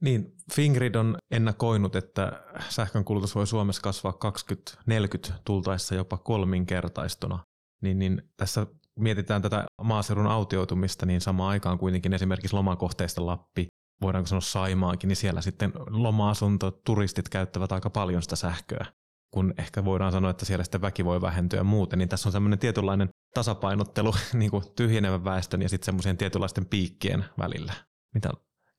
Niin, 0.00 0.36
Fingrid 0.52 0.94
on 0.94 1.16
ennakoinut, 1.30 1.96
että 1.96 2.42
sähkön 2.68 3.04
kulutus 3.04 3.34
voi 3.34 3.46
Suomessa 3.46 3.82
kasvaa 3.82 4.12
2040 4.12 5.32
tultaessa 5.44 5.94
jopa 5.94 6.18
kolminkertaistona. 6.18 7.44
Niin, 7.82 7.98
niin 7.98 8.22
tässä 8.36 8.66
mietitään 8.98 9.42
tätä 9.42 9.64
maaseudun 9.82 10.26
autioitumista, 10.26 11.06
niin 11.06 11.20
samaan 11.20 11.50
aikaan 11.50 11.78
kuitenkin 11.78 12.12
esimerkiksi 12.12 12.56
lomakohteista 12.56 13.26
Lappi, 13.26 13.66
voidaanko 14.02 14.26
sanoa 14.26 14.40
Saimaakin, 14.40 15.08
niin 15.08 15.16
siellä 15.16 15.40
sitten 15.40 15.72
loma-asunto, 15.90 16.70
turistit 16.70 17.28
käyttävät 17.28 17.72
aika 17.72 17.90
paljon 17.90 18.22
sitä 18.22 18.36
sähköä 18.36 18.86
kun 19.30 19.54
ehkä 19.58 19.84
voidaan 19.84 20.12
sanoa, 20.12 20.30
että 20.30 20.44
siellä 20.44 20.64
sitten 20.64 20.80
väki 20.80 21.04
voi 21.04 21.20
vähentyä 21.20 21.64
muuten, 21.64 21.98
niin 21.98 22.08
tässä 22.08 22.28
on 22.28 22.32
semmoinen 22.32 22.58
tietynlainen 22.58 23.08
tasapainottelu 23.34 24.14
niin 24.32 24.50
kuin 24.50 24.64
tyhjenevän 24.76 25.24
väestön 25.24 25.62
ja 25.62 25.68
sitten 25.68 25.84
semmoisen 25.84 26.16
tietynlaisten 26.16 26.66
piikkien 26.66 27.24
välillä. 27.38 27.72
Mitä 28.14 28.30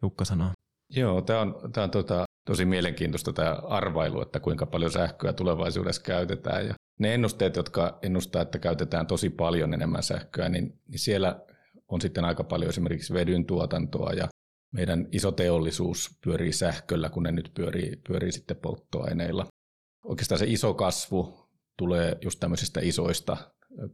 Jukka 0.02 0.26
sanoo? 0.26 0.50
Joo, 0.90 1.22
tämä 1.22 1.42
on, 1.42 1.56
tämä 1.74 1.84
on 1.84 1.92
tota, 1.92 2.26
tosi 2.46 2.66
mielenkiintoista 2.66 3.34
tämä 3.34 3.52
arvailu, 3.52 4.22
että 4.22 4.40
kuinka 4.40 4.66
paljon 4.66 4.92
sähköä 4.92 5.34
tulevaisuudessa 5.34 6.02
käytetään. 6.02 6.68
Ja 6.68 6.74
ne 7.02 7.14
ennusteet, 7.14 7.56
jotka 7.56 8.00
ennustaa, 8.02 8.42
että 8.42 8.60
käytetään 8.60 9.08
tosi 9.08 9.30
paljon 9.30 9.74
enemmän 9.74 10.04
sähköä, 10.04 10.50
niin, 10.50 10.80
niin 10.88 11.00
siellä 11.00 11.46
on 11.88 12.02
sitten 12.02 12.26
aika 12.26 12.44
paljon 12.44 12.70
esimerkiksi 12.70 13.14
vedyn 13.14 13.46
tuotantoa 13.46 14.14
ja 14.14 14.28
meidän 14.72 15.08
iso 15.12 15.32
teollisuus 15.32 16.20
pyörii 16.24 16.54
sähköllä, 16.54 17.10
kun 17.10 17.24
ne 17.24 17.32
nyt 17.32 17.52
pyörii, 17.54 18.02
pyörii 18.08 18.32
sitten 18.32 18.58
polttoaineilla. 18.58 19.48
Oikeastaan 20.06 20.40
se 20.40 20.46
iso 20.48 20.74
kasvu 20.74 21.50
tulee 21.78 22.18
just 22.22 22.40
tämmöisistä 22.40 22.80
isoista 22.84 23.38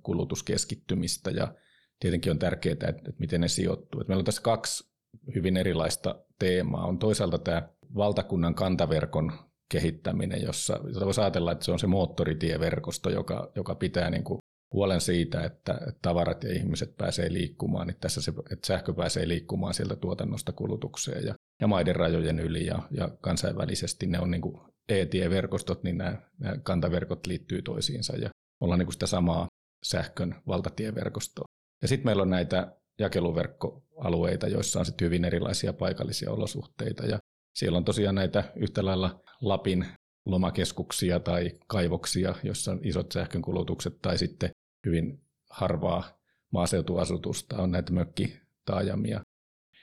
kulutuskeskittymistä 0.03 1.31
ja 1.31 1.53
tietenkin 1.99 2.31
on 2.31 2.39
tärkeää, 2.39 2.73
että, 2.73 2.87
että 2.87 3.11
miten 3.19 3.41
ne 3.41 3.47
sijoittuu. 3.47 4.03
Meillä 4.07 4.21
on 4.21 4.25
tässä 4.25 4.41
kaksi 4.41 4.91
hyvin 5.35 5.57
erilaista 5.57 6.25
teemaa. 6.39 6.85
On 6.85 6.99
toisaalta 6.99 7.37
tämä 7.37 7.69
valtakunnan 7.95 8.55
kantaverkon 8.55 9.31
kehittäminen, 9.69 10.41
jossa 10.41 10.79
voisi 11.05 11.21
ajatella, 11.21 11.51
että 11.51 11.65
se 11.65 11.71
on 11.71 11.79
se 11.79 11.87
moottoritieverkosto, 11.87 13.09
joka, 13.09 13.51
joka 13.55 13.75
pitää 13.75 14.09
niin 14.09 14.23
kuin 14.23 14.39
huolen 14.73 15.01
siitä, 15.01 15.43
että, 15.43 15.79
tavarat 16.01 16.43
ja 16.43 16.53
ihmiset 16.53 16.97
pääsee 16.97 17.33
liikkumaan, 17.33 17.87
niin 17.87 17.97
tässä 18.01 18.21
se, 18.21 18.33
että 18.51 18.67
sähkö 18.67 18.93
pääsee 18.93 19.27
liikkumaan 19.27 19.73
sieltä 19.73 19.95
tuotannosta 19.95 20.51
kulutukseen 20.51 21.25
ja, 21.25 21.35
ja 21.61 21.67
maiden 21.67 21.95
rajojen 21.95 22.39
yli 22.39 22.65
ja, 22.65 22.79
ja 22.91 23.09
kansainvälisesti 23.21 24.07
ne 24.07 24.19
on 24.19 24.31
niin 24.31 24.41
kuin 24.41 24.61
e-tieverkostot, 24.89 25.83
niin 25.83 25.97
nämä, 25.97 26.21
nämä 26.39 26.57
kantaverkot 26.57 27.27
liittyy 27.27 27.61
toisiinsa 27.61 28.17
ja 28.17 28.29
ollaan 28.61 28.79
niin 28.79 28.85
kuin 28.85 28.93
sitä 28.93 29.07
samaa 29.07 29.47
sähkön 29.85 30.35
valtatieverkostoa. 30.47 31.45
Ja 31.81 31.87
sitten 31.87 32.07
meillä 32.07 32.21
on 32.21 32.29
näitä 32.29 32.75
jakeluverkkoalueita, 32.99 34.47
joissa 34.47 34.79
on 34.79 34.85
sitten 34.85 35.05
hyvin 35.05 35.25
erilaisia 35.25 35.73
paikallisia 35.73 36.31
olosuhteita 36.31 37.05
ja 37.05 37.19
siellä 37.57 37.77
on 37.77 37.85
tosiaan 37.85 38.15
näitä 38.15 38.51
yhtä 38.55 38.85
lailla 38.85 39.21
Lapin 39.41 39.85
lomakeskuksia 40.25 41.19
tai 41.19 41.51
kaivoksia, 41.67 42.35
jossa 42.43 42.71
on 42.71 42.79
isot 42.83 43.11
sähkönkulutukset 43.11 44.01
tai 44.01 44.17
sitten 44.17 44.49
hyvin 44.85 45.21
harvaa 45.49 46.19
maaseutuasutusta, 46.51 47.61
on 47.61 47.71
näitä 47.71 47.93
mökkitaajamia. 47.93 49.21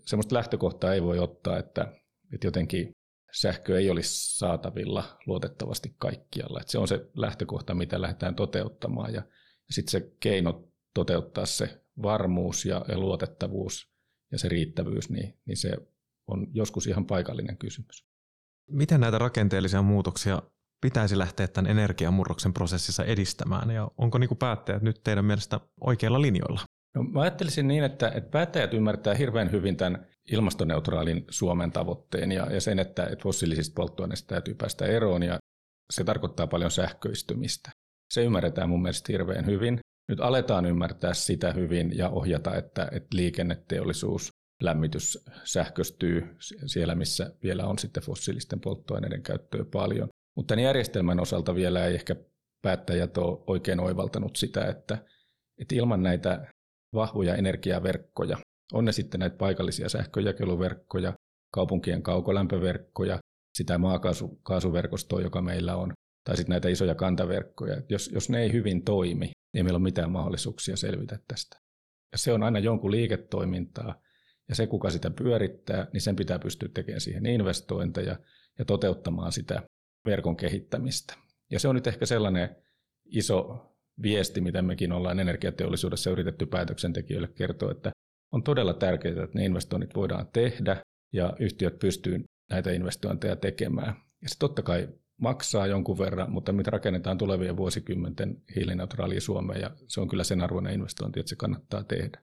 Semmoista 0.06 0.34
lähtökohtaa 0.34 0.94
ei 0.94 1.02
voi 1.02 1.18
ottaa, 1.18 1.58
että, 1.58 1.92
että 2.34 2.46
jotenkin 2.46 2.92
sähkö 3.32 3.78
ei 3.78 3.90
olisi 3.90 4.38
saatavilla 4.38 5.18
luotettavasti 5.26 5.94
kaikkialla. 5.98 6.60
Että 6.60 6.72
se 6.72 6.78
on 6.78 6.88
se 6.88 7.10
lähtökohta, 7.16 7.74
mitä 7.74 8.00
lähdetään 8.00 8.34
toteuttamaan. 8.34 9.14
Ja, 9.14 9.22
ja 9.68 9.74
sitten 9.74 9.90
se 9.90 10.12
keino 10.20 10.68
toteuttaa 10.94 11.46
se 11.46 11.80
varmuus 12.02 12.64
ja, 12.64 12.84
ja 12.88 12.98
luotettavuus 12.98 13.88
ja 14.32 14.38
se 14.38 14.48
riittävyys, 14.48 15.10
niin, 15.10 15.38
niin 15.46 15.56
se 15.56 15.76
on 16.26 16.46
joskus 16.52 16.86
ihan 16.86 17.06
paikallinen 17.06 17.56
kysymys. 17.56 18.04
Miten 18.70 19.00
näitä 19.00 19.18
rakenteellisia 19.18 19.82
muutoksia 19.82 20.42
pitäisi 20.80 21.18
lähteä 21.18 21.48
tämän 21.48 21.70
energiamurroksen 21.70 22.52
prosessissa 22.52 23.04
edistämään 23.04 23.70
ja 23.70 23.90
onko 23.98 24.18
niin 24.18 24.28
kuin 24.28 24.38
päättäjät 24.38 24.82
nyt 24.82 25.00
teidän 25.04 25.24
mielestä 25.24 25.60
oikeilla 25.80 26.22
linjoilla? 26.22 26.60
No, 26.94 27.02
mä 27.02 27.20
ajattelisin 27.20 27.68
niin, 27.68 27.84
että, 27.84 28.08
että 28.08 28.30
päättäjät 28.30 28.74
ymmärtää 28.74 29.14
hirveän 29.14 29.52
hyvin 29.52 29.76
tämän 29.76 30.06
ilmastoneutraalin 30.32 31.24
Suomen 31.30 31.72
tavoitteen 31.72 32.32
ja, 32.32 32.52
ja 32.52 32.60
sen, 32.60 32.78
että, 32.78 33.04
että 33.04 33.22
fossiilisista 33.22 33.74
polttoaineista 33.74 34.28
täytyy 34.28 34.54
päästä 34.54 34.86
eroon 34.86 35.22
ja 35.22 35.38
se 35.92 36.04
tarkoittaa 36.04 36.46
paljon 36.46 36.70
sähköistymistä. 36.70 37.70
Se 38.12 38.24
ymmärretään 38.24 38.68
mun 38.68 38.82
mielestä 38.82 39.12
hirveän 39.12 39.46
hyvin. 39.46 39.78
Nyt 40.08 40.20
aletaan 40.20 40.66
ymmärtää 40.66 41.14
sitä 41.14 41.52
hyvin 41.52 41.98
ja 41.98 42.08
ohjata, 42.08 42.56
että, 42.56 42.88
että 42.92 43.16
liikenneteollisuus, 43.16 44.28
lämmitys 44.64 45.24
sähköstyy 45.44 46.36
siellä, 46.66 46.94
missä 46.94 47.34
vielä 47.42 47.66
on 47.66 47.78
sitten 47.78 48.02
fossiilisten 48.02 48.60
polttoaineiden 48.60 49.22
käyttöä 49.22 49.64
paljon. 49.72 50.08
Mutta 50.36 50.54
tämän 50.54 50.64
järjestelmän 50.64 51.20
osalta 51.20 51.54
vielä 51.54 51.86
ei 51.86 51.94
ehkä 51.94 52.16
päättäjät 52.62 53.18
ole 53.18 53.44
oikein 53.46 53.80
oivaltanut 53.80 54.36
sitä, 54.36 54.64
että, 54.64 54.98
että 55.60 55.74
ilman 55.74 56.02
näitä 56.02 56.46
vahvoja 56.94 57.34
energiaverkkoja, 57.34 58.36
on 58.72 58.84
ne 58.84 58.92
sitten 58.92 59.20
näitä 59.20 59.36
paikallisia 59.36 59.88
sähköjakeluverkkoja, 59.88 61.12
kaupunkien 61.54 62.02
kaukolämpöverkkoja, 62.02 63.18
sitä 63.56 63.78
maakaasuverkostoa, 63.78 65.20
joka 65.20 65.42
meillä 65.42 65.76
on, 65.76 65.92
tai 66.24 66.36
sitten 66.36 66.50
näitä 66.50 66.68
isoja 66.68 66.94
kantaverkkoja. 66.94 67.82
Jos, 67.88 68.10
jos 68.12 68.30
ne 68.30 68.42
ei 68.42 68.52
hyvin 68.52 68.84
toimi, 68.84 69.24
niin 69.24 69.32
ei 69.54 69.62
meillä 69.62 69.76
ole 69.76 69.82
mitään 69.82 70.10
mahdollisuuksia 70.10 70.76
selvitä 70.76 71.18
tästä. 71.28 71.60
Ja 72.12 72.18
se 72.18 72.32
on 72.32 72.42
aina 72.42 72.58
jonkun 72.58 72.90
liiketoimintaa, 72.90 74.00
ja 74.48 74.54
se, 74.54 74.66
kuka 74.66 74.90
sitä 74.90 75.10
pyörittää, 75.10 75.86
niin 75.92 76.00
sen 76.00 76.16
pitää 76.16 76.38
pystyä 76.38 76.68
tekemään 76.74 77.00
siihen 77.00 77.26
investointeja 77.26 78.18
ja 78.58 78.64
toteuttamaan 78.64 79.32
sitä 79.32 79.62
verkon 80.06 80.36
kehittämistä. 80.36 81.14
Ja 81.50 81.60
se 81.60 81.68
on 81.68 81.74
nyt 81.74 81.86
ehkä 81.86 82.06
sellainen 82.06 82.56
iso 83.04 83.66
viesti, 84.02 84.40
mitä 84.40 84.62
mekin 84.62 84.92
ollaan 84.92 85.20
energiateollisuudessa 85.20 86.10
yritetty 86.10 86.46
päätöksentekijöille 86.46 87.28
kertoa, 87.28 87.70
että 87.70 87.90
on 88.32 88.42
todella 88.42 88.74
tärkeää, 88.74 89.24
että 89.24 89.38
ne 89.38 89.44
investoinnit 89.44 89.94
voidaan 89.94 90.28
tehdä 90.32 90.76
ja 91.12 91.36
yhtiöt 91.40 91.78
pystyy 91.78 92.24
näitä 92.50 92.72
investointeja 92.72 93.36
tekemään. 93.36 93.94
Ja 94.22 94.28
se 94.28 94.38
totta 94.38 94.62
kai 94.62 94.88
maksaa 95.20 95.66
jonkun 95.66 95.98
verran, 95.98 96.32
mutta 96.32 96.52
mitä 96.52 96.70
rakennetaan 96.70 97.18
tulevien 97.18 97.56
vuosikymmenten 97.56 98.42
hiilineutraalia 98.56 99.20
Suomeen 99.20 99.60
ja 99.60 99.70
se 99.88 100.00
on 100.00 100.08
kyllä 100.08 100.24
sen 100.24 100.40
arvoinen 100.40 100.74
investointi, 100.74 101.20
että 101.20 101.30
se 101.30 101.36
kannattaa 101.36 101.84
tehdä. 101.84 102.23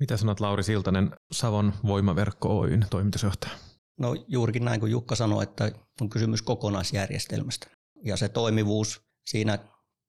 Mitä 0.00 0.16
sanot 0.16 0.40
Lauri 0.40 0.62
Siltanen, 0.62 1.10
Savon 1.32 1.72
voimaverkko 1.86 2.60
Oyn 2.60 2.86
toimitusjohtaja? 2.90 3.52
No 4.00 4.14
juurikin 4.28 4.64
näin 4.64 4.80
kuin 4.80 4.92
Jukka 4.92 5.14
sanoi, 5.14 5.42
että 5.42 5.72
on 6.00 6.10
kysymys 6.10 6.42
kokonaisjärjestelmästä. 6.42 7.66
Ja 8.04 8.16
se 8.16 8.28
toimivuus 8.28 9.02
siinä 9.26 9.58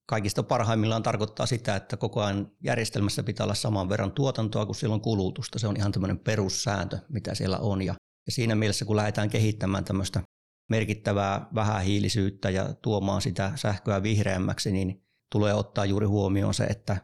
kaikista 0.08 0.44
parhaimmillaan 0.44 1.04
tarkoittaa 1.04 1.46
sitä, 1.46 1.76
että 1.76 1.98
koko 1.98 2.22
ajan 2.22 2.52
järjestelmässä 2.64 3.24
pitää 3.24 3.44
olla 3.44 3.54
saman 3.54 3.90
verran 3.90 4.12
tuotantoa 4.12 4.66
kuin 4.66 4.76
silloin 4.76 5.02
kulutusta. 5.02 5.60
Se 5.60 5.68
on 5.68 5.78
ihan 5.78 5.92
tämmöinen 5.92 6.20
perussääntö, 6.20 7.00
mitä 7.10 7.36
siellä 7.36 7.58
on. 7.58 7.82
Ja, 7.82 7.96
siinä 8.30 8.56
mielessä, 8.56 8.86
kun 8.86 8.96
lähdetään 8.96 9.30
kehittämään 9.30 9.86
tämmöistä 9.86 10.22
merkittävää 10.70 11.48
vähähiilisyyttä 11.56 12.50
ja 12.50 12.74
tuomaan 12.74 13.22
sitä 13.22 13.52
sähköä 13.56 14.04
vihreämmäksi, 14.04 14.72
niin 14.72 15.04
tulee 15.32 15.54
ottaa 15.54 15.86
juuri 15.86 16.06
huomioon 16.06 16.54
se, 16.54 16.64
että, 16.64 16.98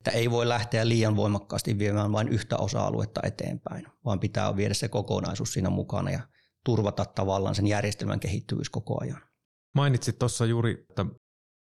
että 0.00 0.10
ei 0.10 0.30
voi 0.30 0.48
lähteä 0.48 0.88
liian 0.88 1.16
voimakkaasti 1.16 1.78
viemään 1.78 2.12
vain 2.12 2.28
yhtä 2.28 2.56
osa-aluetta 2.56 3.20
eteenpäin, 3.24 3.86
vaan 4.04 4.20
pitää 4.20 4.56
viedä 4.56 4.74
se 4.74 4.88
kokonaisuus 4.88 5.52
siinä 5.52 5.70
mukana 5.70 6.10
ja 6.10 6.20
turvata 6.64 7.04
tavallaan 7.04 7.54
sen 7.54 7.66
järjestelmän 7.66 8.20
kehittyvyys 8.20 8.70
koko 8.70 9.02
ajan. 9.02 9.22
Mainitsit 9.74 10.18
tuossa 10.18 10.46
juuri, 10.46 10.86
että 10.90 11.06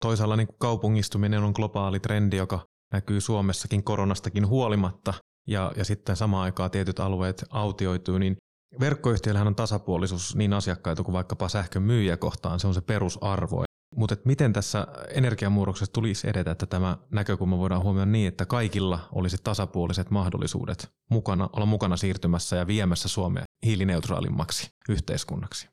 toisaalla 0.02 0.36
niin 0.36 0.48
kaupungistuminen 0.60 1.44
on 1.44 1.52
globaali 1.56 2.00
trendi, 2.00 2.38
joka 2.38 2.66
näkyy 2.94 3.22
Suomessakin 3.22 3.84
koronastakin 3.84 4.48
huolimatta, 4.48 5.14
ja, 5.48 5.72
ja 5.76 5.86
sitten 5.86 6.16
samaan 6.16 6.44
aikaan 6.44 6.72
tietyt 6.72 7.00
alueet 7.00 7.46
autioituu, 7.50 8.18
niin 8.18 8.38
verkkoyhtiöillähän 8.80 9.48
on 9.48 9.56
tasapuolisuus 9.56 10.36
niin 10.36 10.54
asiakkaita 10.54 11.04
kuin 11.04 11.14
vaikkapa 11.14 11.50
sähkön 11.50 11.84
myyjä 11.84 12.18
kohtaan, 12.18 12.60
se 12.60 12.68
on 12.68 12.74
se 12.74 12.82
perusarvo. 12.82 13.64
Mutta 13.96 14.16
miten 14.26 14.54
tässä 14.54 14.88
energiamurroksessa 15.10 15.94
tulisi 15.94 16.30
edetä, 16.30 16.52
että 16.52 16.66
tämä 16.66 16.98
näkökulma 17.12 17.58
voidaan 17.58 17.84
huomioida 17.84 18.12
niin, 18.12 18.28
että 18.28 18.46
kaikilla 18.46 19.10
olisi 19.12 19.38
tasapuoliset 19.44 20.12
mahdollisuudet 20.12 20.92
mukana, 21.10 21.50
olla 21.54 21.66
mukana 21.66 21.98
siirtymässä 21.98 22.56
ja 22.56 22.68
viemässä 22.68 23.08
Suomea 23.08 23.44
hiilineutraalimmaksi 23.66 24.72
yhteiskunnaksi? 24.90 25.70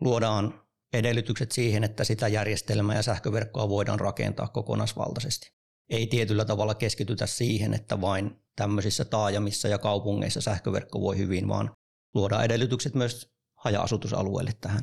Luodaan 0.00 0.62
edellytykset 0.92 1.52
siihen, 1.52 1.84
että 1.84 2.04
sitä 2.04 2.28
järjestelmää 2.28 2.96
ja 2.96 3.02
sähköverkkoa 3.02 3.68
voidaan 3.68 4.00
rakentaa 4.00 4.48
kokonaisvaltaisesti. 4.48 5.52
Ei 5.90 6.06
tietyllä 6.06 6.44
tavalla 6.44 6.74
keskitytä 6.74 7.26
siihen, 7.26 7.74
että 7.74 8.00
vain 8.00 8.42
tämmöisissä 8.56 9.04
taajamissa 9.04 9.68
ja 9.68 9.78
kaupungeissa 9.78 10.40
sähköverkko 10.40 11.00
voi 11.00 11.18
hyvin, 11.18 11.48
vaan 11.48 11.70
luodaan 12.14 12.44
edellytykset 12.44 12.94
myös 12.94 13.32
haja-asutusalueelle 13.56 14.52
tähän. 14.60 14.82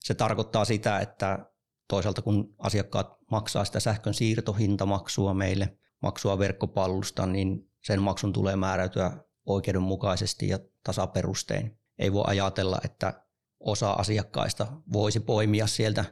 Se 0.00 0.14
tarkoittaa 0.14 0.64
sitä, 0.64 0.98
että 0.98 1.49
toisaalta 1.90 2.22
kun 2.22 2.54
asiakkaat 2.58 3.16
maksaa 3.30 3.64
sitä 3.64 3.80
sähkön 3.80 4.14
siirtohintamaksua 4.14 5.34
meille, 5.34 5.78
maksua 6.02 6.38
verkkopallusta, 6.38 7.26
niin 7.26 7.70
sen 7.84 8.02
maksun 8.02 8.32
tulee 8.32 8.56
määräytyä 8.56 9.24
oikeudenmukaisesti 9.46 10.48
ja 10.48 10.58
tasaperustein. 10.84 11.78
Ei 11.98 12.12
voi 12.12 12.24
ajatella, 12.26 12.78
että 12.84 13.24
osa 13.60 13.90
asiakkaista 13.92 14.66
voisi 14.92 15.20
poimia 15.20 15.66
sieltä 15.66 16.04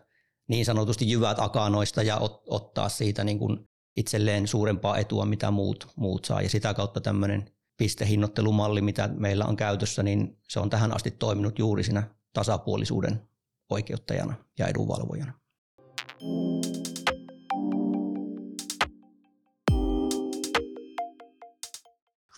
niin 0.48 0.64
sanotusti 0.64 1.10
jyvät 1.10 1.38
akanoista 1.40 2.02
ja 2.02 2.16
ot, 2.16 2.42
ottaa 2.46 2.88
siitä 2.88 3.24
niin 3.24 3.38
kuin 3.38 3.68
itselleen 3.96 4.46
suurempaa 4.46 4.98
etua, 4.98 5.24
mitä 5.24 5.50
muut, 5.50 5.88
muut 5.96 6.24
saa. 6.24 6.42
Ja 6.42 6.48
sitä 6.48 6.74
kautta 6.74 7.00
tämmöinen 7.00 7.50
pistehinnoittelumalli, 7.76 8.80
mitä 8.80 9.08
meillä 9.08 9.44
on 9.44 9.56
käytössä, 9.56 10.02
niin 10.02 10.38
se 10.48 10.60
on 10.60 10.70
tähän 10.70 10.94
asti 10.94 11.10
toiminut 11.10 11.58
juuri 11.58 11.84
siinä 11.84 12.14
tasapuolisuuden 12.32 13.28
oikeuttajana 13.70 14.34
ja 14.58 14.66
edunvalvojana. 14.66 15.47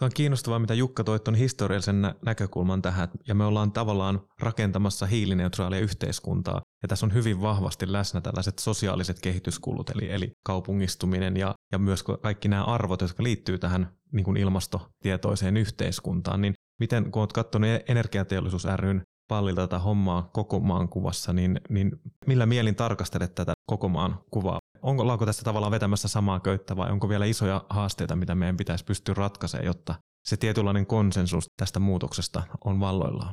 Se 0.01 0.05
on 0.05 0.11
kiinnostavaa, 0.15 0.59
mitä 0.59 0.75
Jukka 0.75 1.05
toi 1.05 1.21
tuon 1.21 1.35
historiallisen 1.35 2.03
nä- 2.03 2.15
näkökulman 2.27 2.83
tähän, 2.83 3.09
ja 3.29 3.35
me 3.35 3.45
ollaan 3.45 3.73
tavallaan 3.73 4.21
rakentamassa 4.41 5.07
hiilineutraalia 5.07 5.81
yhteiskuntaa, 5.81 6.61
ja 6.83 6.89
tässä 6.89 7.07
on 7.07 7.15
hyvin 7.15 7.43
vahvasti 7.43 7.93
läsnä 7.93 8.21
tällaiset 8.21 8.59
sosiaaliset 8.59 9.21
kehityskulut, 9.21 9.91
eli, 9.91 10.11
eli 10.11 10.31
kaupungistuminen 10.45 11.37
ja, 11.37 11.55
ja 11.73 11.79
myös 11.79 12.03
kaikki 12.03 12.49
nämä 12.49 12.65
arvot, 12.65 13.01
jotka 13.01 13.23
liittyy 13.23 13.59
tähän 13.59 13.93
niin 14.13 14.25
kuin 14.25 14.37
ilmastotietoiseen 14.37 15.57
yhteiskuntaan, 15.57 16.41
niin 16.41 16.55
miten, 16.81 17.11
kun 17.11 17.21
olet 17.21 17.33
katsonut 17.33 17.71
Energiateollisuus 17.89 18.65
ryn 18.77 19.03
pallilta 19.31 19.61
tätä 19.61 19.79
hommaa 19.79 20.31
koko 20.33 20.61
maan 20.61 20.89
kuvassa, 20.89 21.33
niin, 21.33 21.61
niin 21.69 22.01
millä 22.27 22.47
mielin 22.47 22.75
tarkastelet 22.75 23.35
tätä 23.35 23.53
koko 23.67 23.89
maan 23.89 24.25
kuvaa? 24.31 24.59
Onko 24.83 25.07
Laako 25.07 25.27
tästä 25.27 25.45
tavallaan 25.45 25.71
vetämässä 25.73 26.09
samaa 26.09 26.41
köyttä 26.41 26.77
vai 26.77 26.91
onko 26.91 27.09
vielä 27.09 27.25
isoja 27.25 27.65
haasteita, 27.69 28.17
mitä 28.17 28.35
meidän 28.35 28.57
pitäisi 28.57 28.85
pystyä 28.85 29.15
ratkaisemaan, 29.15 29.67
jotta 29.67 29.95
se 30.25 30.37
tietynlainen 30.37 30.87
konsensus 30.87 31.45
tästä 31.57 31.81
muutoksesta 31.81 32.43
on 32.65 32.81
valloillaan? 32.81 33.31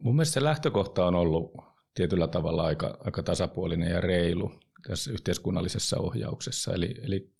Mun 0.00 0.16
mielestä 0.16 0.34
se 0.34 0.44
lähtökohta 0.44 1.06
on 1.06 1.14
ollut 1.14 1.52
tietyllä 1.94 2.28
tavalla 2.28 2.62
aika, 2.62 2.98
aika 3.04 3.22
tasapuolinen 3.22 3.90
ja 3.90 4.00
reilu 4.00 4.52
tässä 4.88 5.12
yhteiskunnallisessa 5.12 5.98
ohjauksessa. 5.98 6.72
Eli, 6.72 6.94
eli 7.02 7.34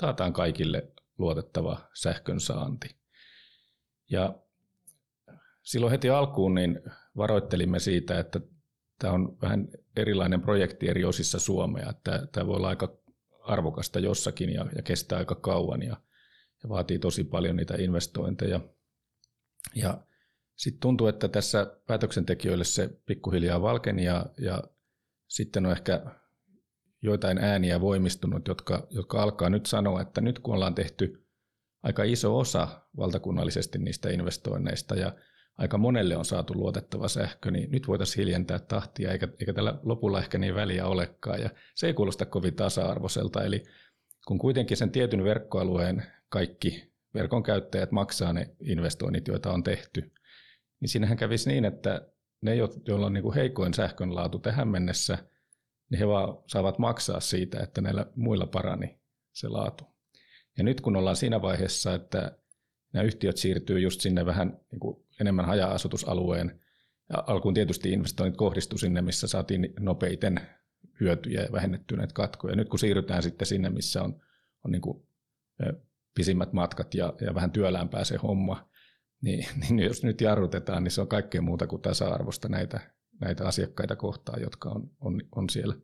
taataan 0.00 0.32
kaikille 0.32 0.92
luotettava 1.18 1.78
sähkön 1.94 2.40
saanti. 2.40 2.88
Ja 4.10 4.34
silloin 5.68 5.90
heti 5.90 6.10
alkuun 6.10 6.54
niin 6.54 6.80
varoittelimme 7.16 7.78
siitä, 7.78 8.18
että 8.18 8.40
tämä 8.98 9.12
on 9.12 9.38
vähän 9.42 9.68
erilainen 9.96 10.40
projekti 10.40 10.88
eri 10.88 11.04
osissa 11.04 11.38
Suomea. 11.38 11.90
Että 11.90 12.28
tämä 12.32 12.46
voi 12.46 12.56
olla 12.56 12.68
aika 12.68 12.98
arvokasta 13.40 13.98
jossakin 13.98 14.54
ja, 14.54 14.66
ja 14.76 14.82
kestää 14.82 15.18
aika 15.18 15.34
kauan 15.34 15.82
ja, 15.82 15.96
ja 16.62 16.68
vaatii 16.68 16.98
tosi 16.98 17.24
paljon 17.24 17.56
niitä 17.56 17.74
investointeja. 17.78 18.60
Ja 19.74 20.04
sitten 20.56 20.80
tuntuu, 20.80 21.06
että 21.06 21.28
tässä 21.28 21.78
päätöksentekijöille 21.86 22.64
se 22.64 22.90
pikkuhiljaa 23.06 23.62
valkeni 23.62 24.04
ja, 24.04 24.26
ja 24.40 24.62
sitten 25.26 25.66
on 25.66 25.72
ehkä 25.72 26.02
joitain 27.02 27.38
ääniä 27.38 27.80
voimistunut, 27.80 28.48
jotka, 28.48 28.86
jotka 28.90 29.22
alkaa 29.22 29.50
nyt 29.50 29.66
sanoa, 29.66 30.00
että 30.00 30.20
nyt 30.20 30.38
kun 30.38 30.54
ollaan 30.54 30.74
tehty 30.74 31.26
aika 31.82 32.02
iso 32.02 32.38
osa 32.38 32.68
valtakunnallisesti 32.96 33.78
niistä 33.78 34.10
investoinneista 34.10 34.94
ja 34.94 35.12
aika 35.58 35.78
monelle 35.78 36.16
on 36.16 36.24
saatu 36.24 36.54
luotettava 36.54 37.08
sähkö, 37.08 37.50
niin 37.50 37.70
nyt 37.70 37.88
voitaisiin 37.88 38.24
hiljentää 38.24 38.58
tahtia, 38.58 39.12
eikä, 39.12 39.28
eikä 39.40 39.52
tällä 39.52 39.78
lopulla 39.82 40.18
ehkä 40.18 40.38
niin 40.38 40.54
väliä 40.54 40.86
olekaan. 40.86 41.40
Ja 41.40 41.50
se 41.74 41.86
ei 41.86 41.94
kuulosta 41.94 42.26
kovin 42.26 42.54
tasa-arvoiselta, 42.54 43.44
eli 43.44 43.62
kun 44.26 44.38
kuitenkin 44.38 44.76
sen 44.76 44.90
tietyn 44.90 45.24
verkkoalueen 45.24 46.02
kaikki 46.28 46.92
verkon 47.14 47.42
käyttäjät 47.42 47.92
maksaa 47.92 48.32
ne 48.32 48.50
investoinnit, 48.60 49.28
joita 49.28 49.52
on 49.52 49.62
tehty, 49.62 50.12
niin 50.80 50.88
siinähän 50.88 51.16
kävisi 51.16 51.48
niin, 51.50 51.64
että 51.64 52.08
ne, 52.42 52.54
joilla 52.86 53.06
on 53.06 53.12
niin 53.12 53.22
kuin 53.22 53.34
heikoin 53.34 53.74
sähkön 53.74 54.14
laatu 54.14 54.38
tähän 54.38 54.68
mennessä, 54.68 55.18
niin 55.90 55.98
he 55.98 56.06
vaan 56.06 56.38
saavat 56.46 56.78
maksaa 56.78 57.20
siitä, 57.20 57.60
että 57.60 57.80
näillä 57.80 58.06
muilla 58.16 58.46
parani 58.46 58.98
se 59.32 59.48
laatu. 59.48 59.84
Ja 60.58 60.64
nyt 60.64 60.80
kun 60.80 60.96
ollaan 60.96 61.16
siinä 61.16 61.42
vaiheessa, 61.42 61.94
että 61.94 62.38
nämä 62.92 63.04
yhtiöt 63.04 63.36
siirtyy 63.36 63.80
just 63.80 64.00
sinne 64.00 64.26
vähän 64.26 64.60
niin 64.72 64.80
kuin 64.80 65.07
enemmän 65.20 65.44
haja-asutusalueen, 65.44 66.60
ja 67.12 67.24
alkuun 67.26 67.54
tietysti 67.54 67.92
investoinnit 67.92 68.36
kohdistu 68.36 68.78
sinne, 68.78 69.02
missä 69.02 69.26
saatiin 69.26 69.74
nopeiten 69.80 70.40
hyötyjä 71.00 71.42
ja 71.42 71.52
vähennettyä 71.52 71.98
näitä 71.98 72.14
katkoja. 72.14 72.56
Nyt 72.56 72.68
kun 72.68 72.78
siirrytään 72.78 73.22
sitten 73.22 73.46
sinne, 73.46 73.70
missä 73.70 74.02
on, 74.02 74.22
on 74.64 74.72
niin 74.72 74.82
kuin 74.82 75.06
pisimmät 76.14 76.52
matkat 76.52 76.94
ja, 76.94 77.12
ja 77.20 77.34
vähän 77.34 77.50
työlämpää 77.50 78.04
se 78.04 78.16
homma, 78.16 78.68
niin, 79.20 79.46
niin 79.60 79.78
jos 79.78 80.02
nyt 80.02 80.20
jarrutetaan, 80.20 80.84
niin 80.84 80.92
se 80.92 81.00
on 81.00 81.08
kaikkea 81.08 81.42
muuta 81.42 81.66
kuin 81.66 81.82
tasa-arvosta 81.82 82.48
näitä, 82.48 82.80
näitä 83.20 83.46
asiakkaita 83.46 83.96
kohtaan, 83.96 84.42
jotka 84.42 84.68
on, 84.68 84.90
on, 85.00 85.22
on 85.36 85.50
siellä 85.50 85.74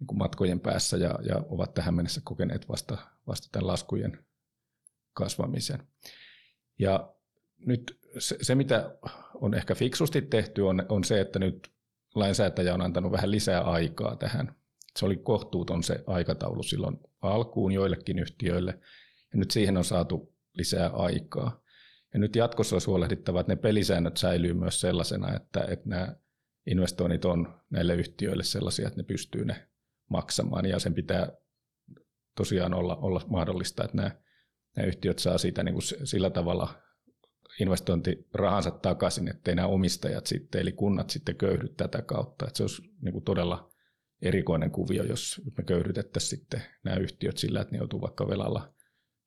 niin 0.00 0.06
kuin 0.06 0.18
matkojen 0.18 0.60
päässä 0.60 0.96
ja, 0.96 1.18
ja 1.28 1.36
ovat 1.48 1.74
tähän 1.74 1.94
mennessä 1.94 2.20
kokeneet 2.24 2.68
vasta, 2.68 2.98
vasta 3.26 3.48
tämän 3.52 3.66
laskujen 3.66 4.24
kasvamisen. 5.12 5.86
Ja 6.78 7.14
nyt 7.58 7.98
se, 8.18 8.36
se, 8.42 8.54
mitä 8.54 8.98
on 9.34 9.54
ehkä 9.54 9.74
fiksusti 9.74 10.22
tehty, 10.22 10.62
on, 10.62 10.86
on 10.88 11.04
se, 11.04 11.20
että 11.20 11.38
nyt 11.38 11.72
lainsäätäjä 12.14 12.74
on 12.74 12.80
antanut 12.80 13.12
vähän 13.12 13.30
lisää 13.30 13.60
aikaa 13.60 14.16
tähän. 14.16 14.54
Se 14.98 15.06
oli 15.06 15.16
kohtuuton 15.16 15.82
se 15.82 16.04
aikataulu 16.06 16.62
silloin 16.62 16.98
alkuun 17.22 17.72
joillekin 17.72 18.18
yhtiöille, 18.18 18.78
ja 19.32 19.38
nyt 19.38 19.50
siihen 19.50 19.76
on 19.76 19.84
saatu 19.84 20.34
lisää 20.54 20.88
aikaa. 20.88 21.60
Ja 22.12 22.18
nyt 22.18 22.36
jatkossa 22.36 22.74
olisi 22.74 22.86
huolehdittava, 22.86 23.40
että 23.40 23.52
ne 23.52 23.56
pelisäännöt 23.56 24.16
säilyy 24.16 24.54
myös 24.54 24.80
sellaisena, 24.80 25.36
että, 25.36 25.64
että 25.68 25.88
nämä 25.88 26.16
investoinnit 26.66 27.24
on 27.24 27.60
näille 27.70 27.94
yhtiöille 27.94 28.42
sellaisia, 28.42 28.86
että 28.86 29.00
ne 29.00 29.04
pystyy 29.04 29.44
ne 29.44 29.68
maksamaan, 30.10 30.66
ja 30.66 30.78
sen 30.78 30.94
pitää 30.94 31.32
tosiaan 32.36 32.74
olla, 32.74 32.96
olla 32.96 33.20
mahdollista, 33.26 33.84
että 33.84 33.96
nämä, 33.96 34.10
nämä 34.76 34.86
yhtiöt 34.86 35.18
saa 35.18 35.38
siitä 35.38 35.62
niin 35.62 35.74
kuin 35.74 36.06
sillä 36.06 36.30
tavalla 36.30 36.85
investointirahansa 37.60 38.70
takaisin, 38.70 39.28
ettei 39.28 39.54
nämä 39.54 39.68
omistajat 39.68 40.26
sitten, 40.26 40.60
eli 40.60 40.72
kunnat 40.72 41.10
sitten 41.10 41.36
köyhdy 41.36 41.68
tätä 41.68 42.02
kautta. 42.02 42.46
Että 42.46 42.56
se 42.56 42.62
olisi 42.62 42.82
niin 43.02 43.12
kuin 43.12 43.24
todella 43.24 43.70
erikoinen 44.22 44.70
kuvio, 44.70 45.04
jos 45.04 45.42
me 45.58 45.64
köyhdytettäisiin 45.64 46.30
sitten 46.30 46.62
nämä 46.84 46.96
yhtiöt 46.96 47.38
sillä, 47.38 47.60
että 47.60 47.72
ne 47.72 47.78
joutuu 47.78 48.00
vaikka 48.00 48.28
velalla, 48.28 48.74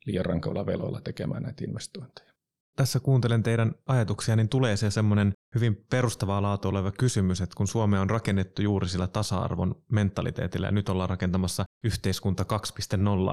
liian 0.05 0.25
rankalla 0.25 0.65
veloilla 0.65 1.01
tekemään 1.01 1.43
näitä 1.43 1.63
investointeja. 1.63 2.33
Tässä 2.75 2.99
kuuntelen 2.99 3.43
teidän 3.43 3.75
ajatuksia, 3.85 4.35
niin 4.35 4.49
tulee 4.49 4.77
se 4.77 4.91
semmoinen 4.91 5.33
hyvin 5.55 5.85
perustavaa 5.89 6.41
laatu 6.41 6.67
oleva 6.67 6.91
kysymys, 6.91 7.41
että 7.41 7.55
kun 7.55 7.67
Suomea 7.67 8.01
on 8.01 8.09
rakennettu 8.09 8.61
juuri 8.61 8.87
sillä 8.87 9.07
tasa-arvon 9.07 9.75
mentaliteetillä 9.91 10.67
ja 10.67 10.71
nyt 10.71 10.89
ollaan 10.89 11.09
rakentamassa 11.09 11.63
yhteiskunta 11.83 12.45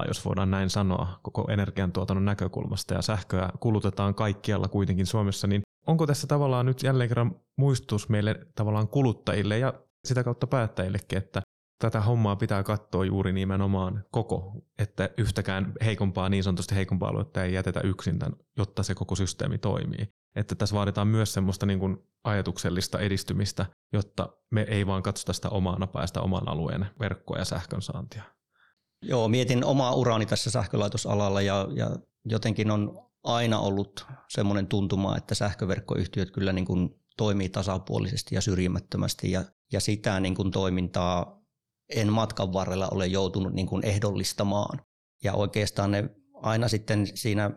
2.0, 0.01 0.07
jos 0.07 0.25
voidaan 0.25 0.51
näin 0.51 0.69
sanoa, 0.69 1.19
koko 1.21 1.47
energiantuotannon 1.51 2.25
näkökulmasta 2.25 2.93
ja 2.93 3.01
sähköä 3.01 3.49
kulutetaan 3.59 4.15
kaikkialla 4.15 4.67
kuitenkin 4.67 5.05
Suomessa, 5.05 5.47
niin 5.47 5.61
onko 5.87 6.07
tässä 6.07 6.27
tavallaan 6.27 6.65
nyt 6.65 6.83
jälleen 6.83 7.09
kerran 7.09 7.35
muistutus 7.57 8.09
meille 8.09 8.47
tavallaan 8.55 8.87
kuluttajille 8.87 9.59
ja 9.59 9.73
sitä 10.05 10.23
kautta 10.23 10.47
päättäjillekin, 10.47 11.17
että 11.17 11.41
tätä 11.81 12.01
hommaa 12.01 12.35
pitää 12.35 12.63
katsoa 12.63 13.05
juuri 13.05 13.33
nimenomaan 13.33 14.03
koko, 14.11 14.51
että 14.79 15.09
yhtäkään 15.17 15.73
heikompaa, 15.85 16.29
niin 16.29 16.43
sanotusti 16.43 16.75
heikompaa 16.75 17.09
aluetta 17.09 17.43
ei 17.43 17.53
jätetä 17.53 17.81
yksin, 17.83 18.19
jotta 18.57 18.83
se 18.83 18.95
koko 18.95 19.15
systeemi 19.15 19.57
toimii. 19.57 20.07
Että 20.37 20.55
tässä 20.55 20.75
vaaditaan 20.75 21.07
myös 21.07 21.33
semmoista 21.33 21.65
niin 21.65 21.79
kuin 21.79 21.97
ajatuksellista 22.23 22.99
edistymistä, 22.99 23.65
jotta 23.93 24.29
me 24.51 24.61
ei 24.61 24.87
vaan 24.87 25.03
katsota 25.03 25.33
sitä 25.33 25.49
omaa 25.49 25.79
napaista 25.79 26.21
oman 26.21 26.49
alueen 26.49 26.85
verkkoa 26.99 27.37
ja 27.37 27.45
sähkön 27.45 27.81
saantia. 27.81 28.23
Joo, 29.01 29.27
mietin 29.27 29.63
omaa 29.63 29.93
uraani 29.93 30.25
tässä 30.25 30.51
sähkölaitosalalla 30.51 31.41
ja, 31.41 31.67
ja 31.75 31.89
jotenkin 32.25 32.71
on 32.71 33.07
aina 33.23 33.59
ollut 33.59 34.05
semmoinen 34.29 34.67
tuntuma, 34.67 35.17
että 35.17 35.35
sähköverkkoyhtiöt 35.35 36.31
kyllä 36.31 36.53
niin 36.53 36.65
kuin 36.65 36.89
toimii 37.17 37.49
tasapuolisesti 37.49 38.35
ja 38.35 38.41
syrjimättömästi 38.41 39.31
ja, 39.31 39.43
ja 39.73 39.79
sitä 39.79 40.19
niin 40.19 40.35
kuin 40.35 40.51
toimintaa 40.51 41.41
en 41.95 42.13
matkan 42.13 42.53
varrella 42.53 42.87
ole 42.91 43.07
joutunut 43.07 43.53
niin 43.53 43.67
kuin 43.67 43.85
ehdollistamaan. 43.85 44.81
Ja 45.23 45.33
oikeastaan 45.33 45.91
ne 45.91 46.09
aina 46.33 46.67
sitten 46.67 47.07
siinä 47.17 47.51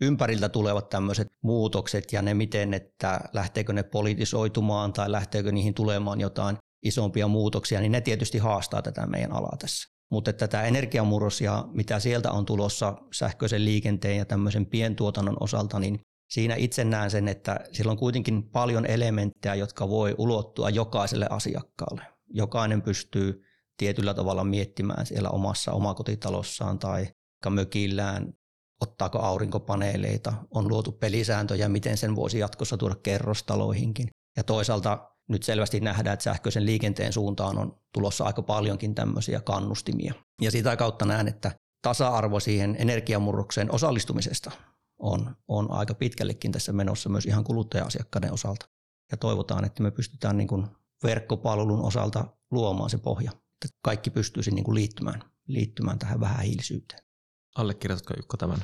ympäriltä 0.00 0.48
tulevat 0.48 0.88
tämmöiset 0.88 1.28
muutokset 1.42 2.12
ja 2.12 2.22
ne 2.22 2.34
miten, 2.34 2.74
että 2.74 3.20
lähteekö 3.32 3.72
ne 3.72 3.82
politisoitumaan 3.82 4.92
tai 4.92 5.12
lähteekö 5.12 5.52
niihin 5.52 5.74
tulemaan 5.74 6.20
jotain 6.20 6.56
isompia 6.82 7.28
muutoksia, 7.28 7.80
niin 7.80 7.92
ne 7.92 8.00
tietysti 8.00 8.38
haastaa 8.38 8.82
tätä 8.82 9.06
meidän 9.06 9.32
alaa 9.32 9.56
tässä. 9.58 9.88
Mutta 10.10 10.30
että 10.30 10.48
tämä 10.48 10.64
energiamurros 10.64 11.40
ja 11.40 11.68
mitä 11.72 12.00
sieltä 12.00 12.30
on 12.30 12.46
tulossa 12.46 12.94
sähköisen 13.12 13.64
liikenteen 13.64 14.16
ja 14.16 14.24
tämmöisen 14.24 14.66
pientuotannon 14.66 15.36
osalta, 15.40 15.78
niin 15.78 16.00
siinä 16.30 16.54
itse 16.54 16.84
näen 16.84 17.10
sen, 17.10 17.28
että 17.28 17.60
sillä 17.72 17.92
on 17.92 17.98
kuitenkin 17.98 18.42
paljon 18.42 18.86
elementtejä, 18.86 19.54
jotka 19.54 19.88
voi 19.88 20.14
ulottua 20.18 20.70
jokaiselle 20.70 21.26
asiakkaalle. 21.30 22.02
Jokainen 22.28 22.82
pystyy 22.82 23.42
tietyllä 23.76 24.14
tavalla 24.14 24.44
miettimään 24.44 25.06
siellä 25.06 25.30
omassa 25.30 25.72
omakotitalossaan 25.72 26.78
tai 26.78 27.06
mökillään, 27.50 28.34
ottaako 28.80 29.18
aurinkopaneeleita, 29.18 30.32
on 30.50 30.68
luotu 30.68 30.92
pelisääntöjä, 30.92 31.68
miten 31.68 31.96
sen 31.96 32.16
voisi 32.16 32.38
jatkossa 32.38 32.76
tuoda 32.76 32.94
kerrostaloihinkin. 32.94 34.08
Ja 34.36 34.44
toisaalta 34.44 35.10
nyt 35.28 35.42
selvästi 35.42 35.80
nähdään, 35.80 36.14
että 36.14 36.24
sähköisen 36.24 36.66
liikenteen 36.66 37.12
suuntaan 37.12 37.58
on 37.58 37.78
tulossa 37.94 38.24
aika 38.24 38.42
paljonkin 38.42 38.94
tämmöisiä 38.94 39.40
kannustimia. 39.40 40.14
Ja 40.42 40.50
sitä 40.50 40.76
kautta 40.76 41.04
näen, 41.04 41.28
että 41.28 41.52
tasa-arvo 41.82 42.40
siihen 42.40 42.76
energiamurrokseen 42.78 43.74
osallistumisesta 43.74 44.50
on, 44.98 45.36
on 45.48 45.70
aika 45.70 45.94
pitkällekin 45.94 46.52
tässä 46.52 46.72
menossa 46.72 47.08
myös 47.08 47.26
ihan 47.26 47.44
kuluttaja-asiakkaiden 47.44 48.32
osalta. 48.32 48.68
Ja 49.10 49.16
toivotaan, 49.16 49.64
että 49.64 49.82
me 49.82 49.90
pystytään 49.90 50.36
niin 50.36 50.48
kuin 50.48 50.66
verkkopalvelun 51.04 51.82
osalta 51.82 52.24
luomaan 52.50 52.90
se 52.90 52.98
pohja 52.98 53.32
että 53.64 53.78
kaikki 53.82 54.10
pystyisi 54.10 54.50
niin 54.50 54.64
kuin 54.64 54.74
liittymään, 54.74 55.22
liittymään 55.46 55.98
tähän 55.98 56.20
vähähiilisyyteen. 56.20 57.02
Allekirjoitatko 57.56 58.14
Jukka 58.16 58.36
tämän? 58.36 58.58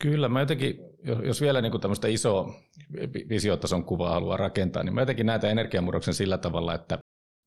Kyllä, 0.00 0.28
mä 0.28 0.40
jotenkin, 0.40 0.78
jos 1.24 1.40
vielä 1.40 1.62
niin 1.62 1.80
tämmöistä 1.80 2.08
isoa 2.08 2.54
visiotason 3.28 3.84
kuvaa 3.84 4.12
haluaa 4.12 4.36
rakentaa, 4.36 4.82
niin 4.82 4.94
mä 4.94 5.02
jotenkin 5.02 5.26
näen 5.26 5.44
energiamurroksen 5.44 6.14
sillä 6.14 6.38
tavalla, 6.38 6.74
että 6.74 6.98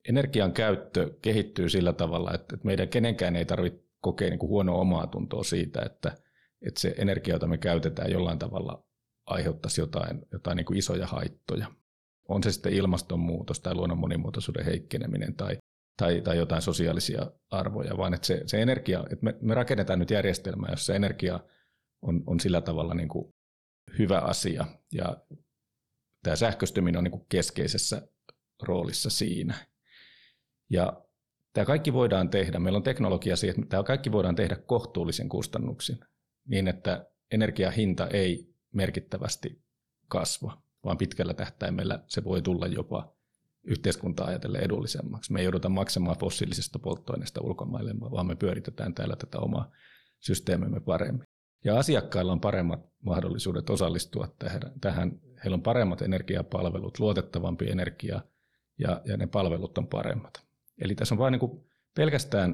energian 0.09 0.53
käyttö 0.53 1.13
kehittyy 1.21 1.69
sillä 1.69 1.93
tavalla, 1.93 2.33
että 2.33 2.57
meidän 2.63 2.89
kenenkään 2.89 3.35
ei 3.35 3.45
tarvitse 3.45 3.83
kokea 3.99 4.29
niin 4.29 4.41
huonoa 4.41 4.81
omaa 4.81 5.07
tuntoa 5.07 5.43
siitä, 5.43 5.81
että, 5.81 6.17
että 6.67 6.79
se 6.79 6.95
energia, 6.97 7.35
jota 7.35 7.47
me 7.47 7.57
käytetään 7.57 8.11
jollain 8.11 8.39
tavalla 8.39 8.83
aiheuttaisi 9.25 9.81
jotain, 9.81 10.25
jotain 10.31 10.55
niin 10.55 10.77
isoja 10.77 11.07
haittoja. 11.07 11.67
On 12.27 12.43
se 12.43 12.51
sitten 12.51 12.73
ilmastonmuutos 12.73 13.59
tai 13.59 13.75
luonnon 13.75 13.97
monimuotoisuuden 13.97 14.65
heikkeneminen 14.65 15.35
tai 15.35 15.57
tai, 15.97 16.21
tai 16.21 16.37
jotain 16.37 16.61
sosiaalisia 16.61 17.31
arvoja, 17.49 17.97
vaan 17.97 18.13
että 18.13 18.27
se, 18.27 18.41
se 18.45 18.61
energia, 18.61 18.99
että 18.99 19.23
me, 19.25 19.35
me 19.41 19.53
rakennetaan 19.53 19.99
nyt 19.99 20.11
järjestelmää, 20.11 20.71
jossa 20.71 20.95
energia 20.95 21.39
on, 22.01 22.23
on 22.27 22.39
sillä 22.39 22.61
tavalla 22.61 22.93
niin 22.93 23.09
kuin 23.09 23.33
hyvä 23.99 24.19
asia 24.19 24.65
ja 24.93 25.17
tämä 26.23 26.35
sähköistyminen 26.35 26.97
on 26.97 27.03
niin 27.03 27.11
kuin 27.11 27.25
keskeisessä 27.29 28.07
roolissa 28.63 29.09
siinä. 29.09 29.55
Ja 30.69 31.03
tämä 31.53 31.65
kaikki 31.65 31.93
voidaan 31.93 32.29
tehdä, 32.29 32.59
meillä 32.59 32.77
on 32.77 32.83
teknologia 32.83 33.35
siihen, 33.35 33.59
että 33.59 33.69
tämä 33.69 33.83
kaikki 33.83 34.11
voidaan 34.11 34.35
tehdä 34.35 34.55
kohtuullisen 34.55 35.29
kustannuksin 35.29 35.99
niin, 36.47 36.67
että 36.67 37.05
energiahinta 37.31 38.07
ei 38.07 38.53
merkittävästi 38.73 39.61
kasva, 40.07 40.61
vaan 40.83 40.97
pitkällä 40.97 41.33
tähtäimellä 41.33 42.03
se 42.07 42.23
voi 42.23 42.41
tulla 42.41 42.67
jopa 42.67 43.16
yhteiskuntaa 43.67 44.27
ajatellen 44.27 44.63
edullisemmaksi. 44.63 45.33
Me 45.33 45.39
ei 45.39 45.45
jouduta 45.45 45.69
maksamaan 45.69 46.17
fossiilisesta 46.17 46.79
polttoaineesta 46.79 47.41
ulkomaille, 47.41 47.93
vaan 47.99 48.27
me 48.27 48.35
pyöritetään 48.35 48.93
täällä 48.93 49.15
tätä 49.15 49.39
omaa 49.39 49.71
systeemimme 50.19 50.79
paremmin. 50.79 51.27
Ja 51.65 51.79
asiakkailla 51.79 52.31
on 52.31 52.41
paremmat 52.41 52.79
mahdollisuudet 53.03 53.69
osallistua 53.69 54.35
tähän. 54.81 55.11
Heillä 55.43 55.55
on 55.55 55.61
paremmat 55.61 56.01
energiapalvelut, 56.01 56.99
luotettavampi 56.99 57.71
energia 57.71 58.21
ja, 58.79 59.01
ja 59.05 59.17
ne 59.17 59.27
palvelut 59.27 59.77
on 59.77 59.87
paremmat. 59.87 60.33
Eli 60.81 60.95
tässä 60.95 61.15
on 61.15 61.19
vain 61.19 61.31
niin 61.31 61.65
pelkästään 61.95 62.51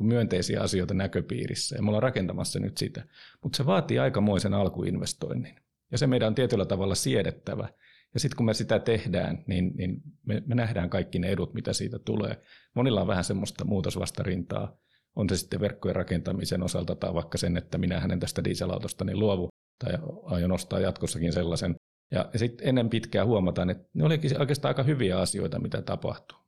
niin 0.00 0.08
myönteisiä 0.08 0.60
asioita 0.60 0.94
näköpiirissä 0.94 1.76
ja 1.76 1.82
me 1.82 1.88
ollaan 1.88 2.02
rakentamassa 2.02 2.60
nyt 2.60 2.78
sitä. 2.78 3.04
Mutta 3.42 3.56
se 3.56 3.66
vaatii 3.66 3.98
aikamoisen 3.98 4.54
alkuinvestoinnin 4.54 5.56
ja 5.92 5.98
se 5.98 6.06
meidän 6.06 6.28
on 6.28 6.34
tietyllä 6.34 6.66
tavalla 6.66 6.94
siedettävä. 6.94 7.68
Ja 8.14 8.20
sitten 8.20 8.36
kun 8.36 8.46
me 8.46 8.54
sitä 8.54 8.78
tehdään, 8.78 9.44
niin, 9.46 9.72
niin 9.76 10.02
me, 10.26 10.42
me 10.46 10.54
nähdään 10.54 10.90
kaikki 10.90 11.18
ne 11.18 11.28
edut, 11.28 11.54
mitä 11.54 11.72
siitä 11.72 11.98
tulee. 11.98 12.42
Monilla 12.74 13.00
on 13.00 13.06
vähän 13.06 13.24
semmoista 13.24 13.64
muutosvastarintaa, 13.64 14.76
on 15.16 15.28
se 15.28 15.36
sitten 15.36 15.60
verkkojen 15.60 15.96
rakentamisen 15.96 16.62
osalta 16.62 16.94
tai 16.94 17.14
vaikka 17.14 17.38
sen, 17.38 17.56
että 17.56 17.78
minä 17.78 18.00
hänen 18.00 18.20
tästä 18.20 18.44
dieselautostani 18.44 19.12
niin 19.12 19.18
luovu 19.18 19.48
tai 19.78 19.92
aion 20.24 20.52
ostaa 20.52 20.80
jatkossakin 20.80 21.32
sellaisen. 21.32 21.74
Ja, 22.10 22.30
ja 22.32 22.38
sitten 22.38 22.68
ennen 22.68 22.90
pitkää 22.90 23.24
huomataan, 23.24 23.70
että 23.70 23.88
ne 23.94 24.04
olikin 24.04 24.40
oikeastaan 24.40 24.70
aika 24.70 24.82
hyviä 24.82 25.18
asioita, 25.18 25.60
mitä 25.60 25.82
tapahtuu. 25.82 26.38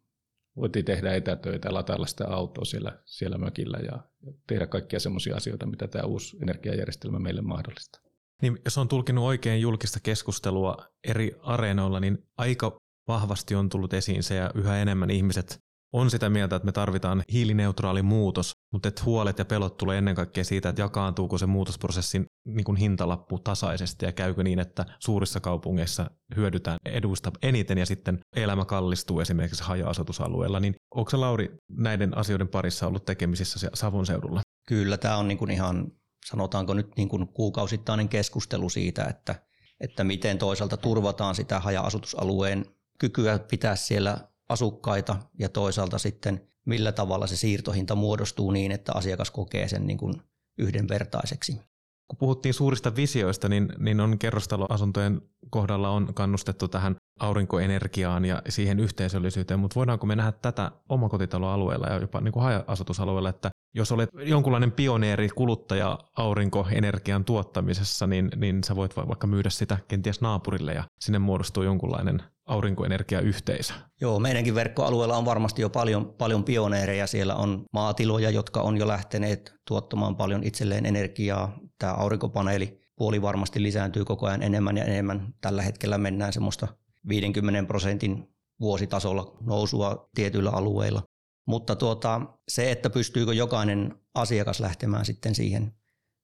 Voitiin 0.56 0.84
tehdä 0.84 1.14
etätöitä, 1.14 1.74
latailla 1.74 2.06
sitä 2.06 2.28
autoa 2.28 2.64
siellä, 2.64 2.98
siellä 3.04 3.38
mökillä 3.38 3.78
ja 3.78 4.00
tehdä 4.46 4.66
kaikkia 4.66 5.00
semmoisia 5.00 5.36
asioita, 5.36 5.66
mitä 5.66 5.88
tämä 5.88 6.04
uusi 6.04 6.36
energiajärjestelmä 6.42 7.18
meille 7.18 7.42
mahdollistaa. 7.42 8.05
Niin, 8.42 8.58
jos 8.64 8.78
on 8.78 8.88
tulkinut 8.88 9.24
oikein 9.24 9.60
julkista 9.60 10.00
keskustelua 10.02 10.76
eri 11.04 11.36
areenoilla, 11.42 12.00
niin 12.00 12.18
aika 12.38 12.76
vahvasti 13.08 13.54
on 13.54 13.68
tullut 13.68 13.94
esiin 13.94 14.22
se 14.22 14.34
ja 14.34 14.50
yhä 14.54 14.78
enemmän 14.78 15.10
ihmiset 15.10 15.58
on 15.92 16.10
sitä 16.10 16.30
mieltä, 16.30 16.56
että 16.56 16.66
me 16.66 16.72
tarvitaan 16.72 17.22
hiilineutraali 17.32 18.02
muutos, 18.02 18.52
mutta 18.72 18.88
että 18.88 19.02
huolet 19.04 19.38
ja 19.38 19.44
pelot 19.44 19.76
tulee 19.76 19.98
ennen 19.98 20.14
kaikkea 20.14 20.44
siitä, 20.44 20.68
että 20.68 20.82
jakaantuuko 20.82 21.38
se 21.38 21.46
muutosprosessin 21.46 22.26
niin 22.48 22.64
kuin 22.64 22.76
hintalappu 22.76 23.38
tasaisesti 23.38 24.06
ja 24.06 24.12
käykö 24.12 24.42
niin, 24.42 24.58
että 24.58 24.84
suurissa 24.98 25.40
kaupungeissa 25.40 26.10
hyödytään 26.36 26.78
eduista 26.84 27.32
eniten 27.42 27.78
ja 27.78 27.86
sitten 27.86 28.18
elämä 28.36 28.64
kallistuu 28.64 29.20
esimerkiksi 29.20 29.64
haja-asutusalueella. 29.64 30.60
Niin 30.60 30.74
onko 30.94 31.10
se 31.10 31.16
Lauri 31.16 31.56
näiden 31.70 32.16
asioiden 32.16 32.48
parissa 32.48 32.86
ollut 32.86 33.04
tekemisissä 33.04 33.70
Savon 33.74 34.06
seudulla? 34.06 34.40
Kyllä, 34.68 34.96
tämä 34.98 35.16
on 35.16 35.28
niin 35.28 35.38
kuin 35.38 35.50
ihan 35.50 35.92
sanotaanko 36.26 36.74
nyt 36.74 36.96
niin 36.96 37.08
kuin 37.08 37.28
kuukausittainen 37.28 38.08
keskustelu 38.08 38.68
siitä, 38.68 39.04
että, 39.04 39.34
että 39.80 40.04
miten 40.04 40.38
toisaalta 40.38 40.76
turvataan 40.76 41.34
sitä 41.34 41.60
haja-asutusalueen 41.60 42.66
kykyä 42.98 43.38
pitää 43.38 43.76
siellä 43.76 44.18
asukkaita 44.48 45.16
ja 45.38 45.48
toisaalta 45.48 45.98
sitten 45.98 46.48
millä 46.66 46.92
tavalla 46.92 47.26
se 47.26 47.36
siirtohinta 47.36 47.94
muodostuu 47.94 48.50
niin, 48.50 48.72
että 48.72 48.92
asiakas 48.94 49.30
kokee 49.30 49.68
sen 49.68 49.86
niin 49.86 49.98
kuin 49.98 50.22
yhdenvertaiseksi. 50.58 51.60
Kun 52.08 52.18
puhuttiin 52.18 52.54
suurista 52.54 52.96
visioista, 52.96 53.48
niin, 53.48 53.72
niin 53.78 54.00
on 54.00 54.18
kerrostaloasuntojen 54.18 55.20
kohdalla 55.50 55.90
on 55.90 56.14
kannustettu 56.14 56.68
tähän 56.68 56.96
aurinkoenergiaan 57.20 58.24
ja 58.24 58.42
siihen 58.48 58.80
yhteisöllisyyteen, 58.80 59.60
mutta 59.60 59.74
voidaanko 59.74 60.06
me 60.06 60.16
nähdä 60.16 60.32
tätä 60.32 60.70
omakotitaloalueella 60.88 61.86
ja 61.86 62.00
jopa 62.00 62.20
niin 62.20 62.32
kuin 62.32 62.42
haja-asutusalueella, 62.42 63.28
että 63.28 63.50
jos 63.74 63.92
olet 63.92 64.10
jonkunlainen 64.22 64.72
pioneeri 64.72 65.28
kuluttaja 65.28 65.98
aurinkoenergian 66.16 67.24
tuottamisessa, 67.24 68.06
niin, 68.06 68.30
niin 68.36 68.64
sä 68.64 68.76
voit 68.76 68.96
vaikka 68.96 69.26
myydä 69.26 69.50
sitä 69.50 69.78
kenties 69.88 70.20
naapurille 70.20 70.72
ja 70.72 70.84
sinne 71.00 71.18
muodostuu 71.18 71.62
jonkunlainen 71.62 72.22
aurinkoenergiayhteisö. 72.46 73.74
Joo, 74.00 74.18
meidänkin 74.18 74.54
verkkoalueella 74.54 75.16
on 75.16 75.24
varmasti 75.24 75.62
jo 75.62 75.70
paljon, 75.70 76.14
paljon 76.18 76.44
pioneereja. 76.44 77.06
Siellä 77.06 77.34
on 77.34 77.64
maatiloja, 77.72 78.30
jotka 78.30 78.60
on 78.60 78.76
jo 78.76 78.88
lähteneet 78.88 79.54
tuottamaan 79.68 80.16
paljon 80.16 80.44
itselleen 80.44 80.86
energiaa. 80.86 81.58
Tämä 81.78 81.92
aurinkopaneeli 81.92 82.80
puoli 82.96 83.22
varmasti 83.22 83.62
lisääntyy 83.62 84.04
koko 84.04 84.26
ajan 84.26 84.42
enemmän 84.42 84.76
ja 84.76 84.84
enemmän. 84.84 85.34
Tällä 85.40 85.62
hetkellä 85.62 85.98
mennään 85.98 86.32
semmoista 86.32 86.68
50 87.08 87.66
prosentin 87.66 88.36
vuositasolla 88.60 89.36
nousua 89.40 90.10
tietyillä 90.14 90.50
alueilla. 90.50 91.02
Mutta 91.46 91.76
tuota, 91.76 92.20
se, 92.48 92.70
että 92.70 92.90
pystyykö 92.90 93.34
jokainen 93.34 93.94
asiakas 94.14 94.60
lähtemään 94.60 95.04
sitten 95.04 95.34
siihen 95.34 95.72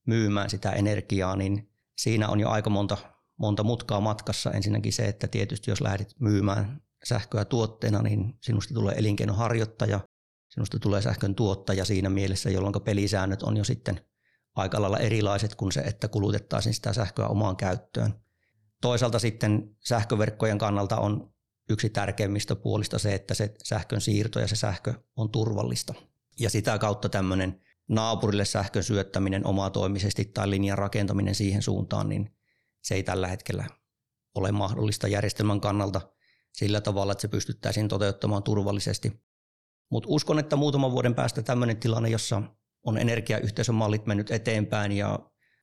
myymään 0.07 0.51
sitä 0.51 0.73
energiaa, 0.73 1.37
niin 1.37 1.71
siinä 1.99 2.29
on 2.29 2.41
jo 2.41 2.49
aika 2.49 2.71
monta, 2.71 2.97
monta 3.39 3.63
mutkaa 3.63 4.01
matkassa. 4.01 4.51
Ensinnäkin 4.51 4.93
se, 4.93 5.05
että 5.05 5.29
tietysti 5.29 5.71
jos 5.71 5.81
lähdet 5.81 6.15
myymään 6.21 6.83
sähköä 7.05 7.45
tuotteena, 7.45 8.03
niin 8.03 8.35
sinusta 8.41 8.75
tulee 8.75 8.95
elinkeinoharjoittaja, 8.99 10.01
sinusta 10.49 10.79
tulee 10.79 11.03
sähkön 11.03 11.35
tuottaja 11.35 11.85
siinä 11.85 12.11
mielessä, 12.11 12.51
jolloin 12.51 12.75
pelisäännöt 12.85 13.43
on 13.43 13.57
jo 13.57 13.65
sitten 13.65 14.01
aika 14.55 14.83
lailla 14.83 14.99
erilaiset 14.99 15.55
kuin 15.55 15.73
se, 15.73 15.81
että 15.81 16.09
kulutettaisiin 16.09 16.75
sitä 16.75 16.93
sähköä 16.93 17.27
omaan 17.27 17.57
käyttöön. 17.57 18.15
Toisaalta 18.83 19.19
sitten 19.19 19.77
sähköverkkojen 19.79 20.59
kannalta 20.59 20.97
on 20.97 21.33
yksi 21.71 21.91
tärkeimmistä 21.91 22.57
puolista 22.57 22.99
se, 22.99 23.15
että 23.15 23.35
se 23.35 23.55
sähkön 23.65 24.01
siirto 24.01 24.41
ja 24.41 24.49
se 24.49 24.57
sähkö 24.57 24.95
on 25.17 25.31
turvallista. 25.31 25.95
Ja 26.41 26.51
sitä 26.51 26.79
kautta 26.79 27.09
tämmöinen 27.09 27.61
naapurille 27.89 28.45
sähkön 28.45 28.83
syöttäminen 28.83 29.47
omatoimisesti 29.47 30.25
tai 30.25 30.51
linjan 30.51 30.79
rakentaminen 30.79 31.35
siihen 31.35 31.63
suuntaan, 31.63 32.09
niin 32.09 32.37
se 32.83 32.95
ei 32.95 33.03
tällä 33.03 33.27
hetkellä 33.27 33.67
ole 34.35 34.53
mahdollista 34.53 35.09
järjestelmän 35.09 35.61
kannalta 35.61 36.01
sillä 36.53 36.81
tavalla, 36.81 37.13
että 37.13 37.23
se 37.23 37.29
pystyttäisiin 37.29 37.89
toteuttamaan 37.89 38.43
turvallisesti. 38.43 39.23
Mutta 39.91 40.09
uskon, 40.11 40.39
että 40.39 40.57
muutaman 40.57 40.93
vuoden 40.93 41.15
päästä 41.15 41.43
tämmöinen 41.43 41.77
tilanne, 41.77 42.09
jossa 42.09 42.43
on 42.87 42.99
energiayhteisön 42.99 43.75
mallit 43.75 44.07
mennyt 44.07 44.31
eteenpäin 44.31 44.93
ja 44.93 45.19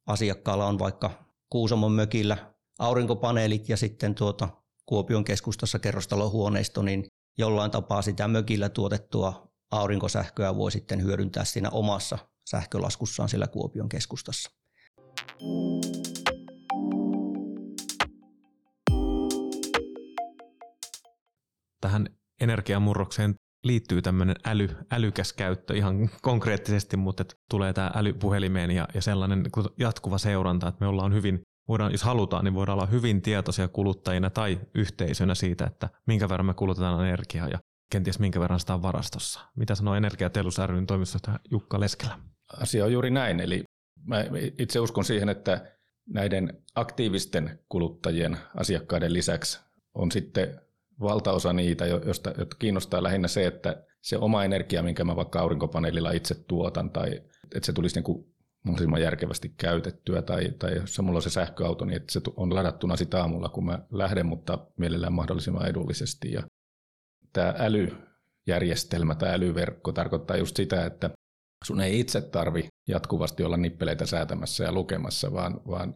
asiakkaalla 0.08 0.65
on 0.65 0.79
vaikka 0.79 1.25
Kuusamon 1.49 1.91
mökillä 1.91 2.53
aurinkopaneelit 2.80 3.70
ja 3.70 3.78
sitten 3.78 4.15
tuota 4.15 4.50
Kuopion 4.86 5.24
keskustassa 5.24 5.80
kerrostalohuoneisto, 5.80 6.82
niin 6.82 7.06
jollain 7.38 7.72
tapaa 7.72 8.02
sitä 8.02 8.28
mökillä 8.28 8.70
tuotettua 8.70 9.52
aurinkosähköä 9.72 10.56
voi 10.56 10.72
sitten 10.72 11.04
hyödyntää 11.04 11.46
siinä 11.46 11.70
omassa 11.70 12.18
sähkölaskussaan 12.50 13.30
siellä 13.30 13.48
Kuopion 13.48 13.89
keskustassa. 13.89 14.50
Tähän 21.82 22.08
energiamurrokseen 22.42 23.36
liittyy 23.63 24.02
tämmöinen 24.02 24.36
äly, 24.46 24.70
älykäs 24.92 25.34
käyttö 25.34 25.76
ihan 25.76 26.10
konkreettisesti, 26.22 26.98
mutta 26.98 27.26
tulee 27.50 27.74
tämä 27.74 27.92
älypuhelimeen 27.96 28.72
ja, 28.72 28.88
ja 28.94 29.02
sellainen 29.02 29.44
jatkuva 29.80 30.18
seuranta, 30.18 30.68
että 30.68 30.82
me 30.82 30.88
ollaan 30.88 31.13
hyvin 31.13 31.42
voidaan, 31.69 31.91
jos 31.91 32.03
halutaan, 32.03 32.45
niin 32.45 32.53
voidaan 32.53 32.77
olla 32.77 32.86
hyvin 32.86 33.21
tietoisia 33.21 33.67
kuluttajina 33.67 34.29
tai 34.29 34.60
yhteisönä 34.75 35.36
siitä, 35.36 35.65
että 35.65 35.89
minkä 36.05 36.29
verran 36.29 36.45
me 36.45 36.53
kulutetaan 36.53 37.08
energiaa 37.08 37.47
ja 37.47 37.60
kenties 37.91 38.19
minkä 38.19 38.39
verran 38.39 38.60
sitä 38.60 38.73
on 38.73 38.82
varastossa. 38.82 39.39
Mitä 39.55 39.75
sanoo 39.75 39.95
Energiatelus 39.95 40.58
ryn 40.58 40.88
toimistosta 40.88 41.39
Jukka 41.51 41.79
Leskelä? 41.79 42.19
Asia 42.62 42.86
on 42.86 42.91
juuri 42.91 43.10
näin, 43.10 43.39
eli 43.39 43.63
mä 44.03 44.25
itse 44.60 44.79
uskon 44.79 45.05
siihen, 45.05 45.29
että 45.29 45.71
näiden 46.13 46.63
aktiivisten 46.75 47.60
kuluttajien 47.69 48.38
asiakkaiden 48.55 49.13
lisäksi 49.13 49.60
on 49.93 50.12
sitten 50.12 50.62
valtaosa 51.01 51.53
niitä, 51.53 51.86
joista, 51.86 52.34
jotka 52.38 52.58
kiinnostaa 52.60 53.03
lähinnä 53.03 53.27
se, 53.27 53.47
että 53.47 53.84
se 54.01 54.17
oma 54.17 54.43
energia, 54.43 54.84
minkä 54.84 55.03
mä 55.03 55.15
vaikka 55.15 55.39
aurinkopaneelilla 55.39 56.12
itse 56.12 56.36
tuotan, 56.36 56.89
tai 56.89 57.21
että 57.55 57.65
se 57.65 57.73
tulisi 57.73 57.95
niin 57.95 58.03
kuin 58.03 58.25
mahdollisimman 58.63 59.02
järkevästi 59.02 59.54
käytettyä, 59.58 60.22
tai, 60.22 60.52
tai 60.60 60.76
jos 60.76 61.00
mulla 61.00 61.17
on 61.17 61.22
se 61.22 61.30
sähköauto, 61.30 61.86
niin 61.86 61.98
että 61.98 62.13
se 62.13 62.22
on 62.36 62.56
ladattuna 62.56 62.95
sitä 62.95 63.22
aamulla, 63.22 63.50
kun 63.50 63.65
mä 63.65 63.80
lähden, 63.91 64.26
mutta 64.26 64.67
mielellään 64.78 65.13
mahdollisimman 65.13 65.67
edullisesti. 65.67 66.32
Ja 66.32 66.43
tämä 67.34 67.54
älyjärjestelmä, 67.58 69.15
tämä 69.15 69.34
älyverkko 69.34 69.91
tarkoittaa 69.91 70.38
just 70.38 70.56
sitä, 70.56 70.86
että 70.86 71.10
sun 71.65 71.82
ei 71.82 72.00
itse 72.00 72.22
tarvi 72.22 72.67
jatkuvasti 72.88 73.43
olla 73.43 73.58
nippeleitä 73.58 74.06
säätämässä 74.06 74.63
ja 74.63 74.72
lukemassa, 74.72 75.34
vaan, 75.34 75.62
vaan 75.67 75.95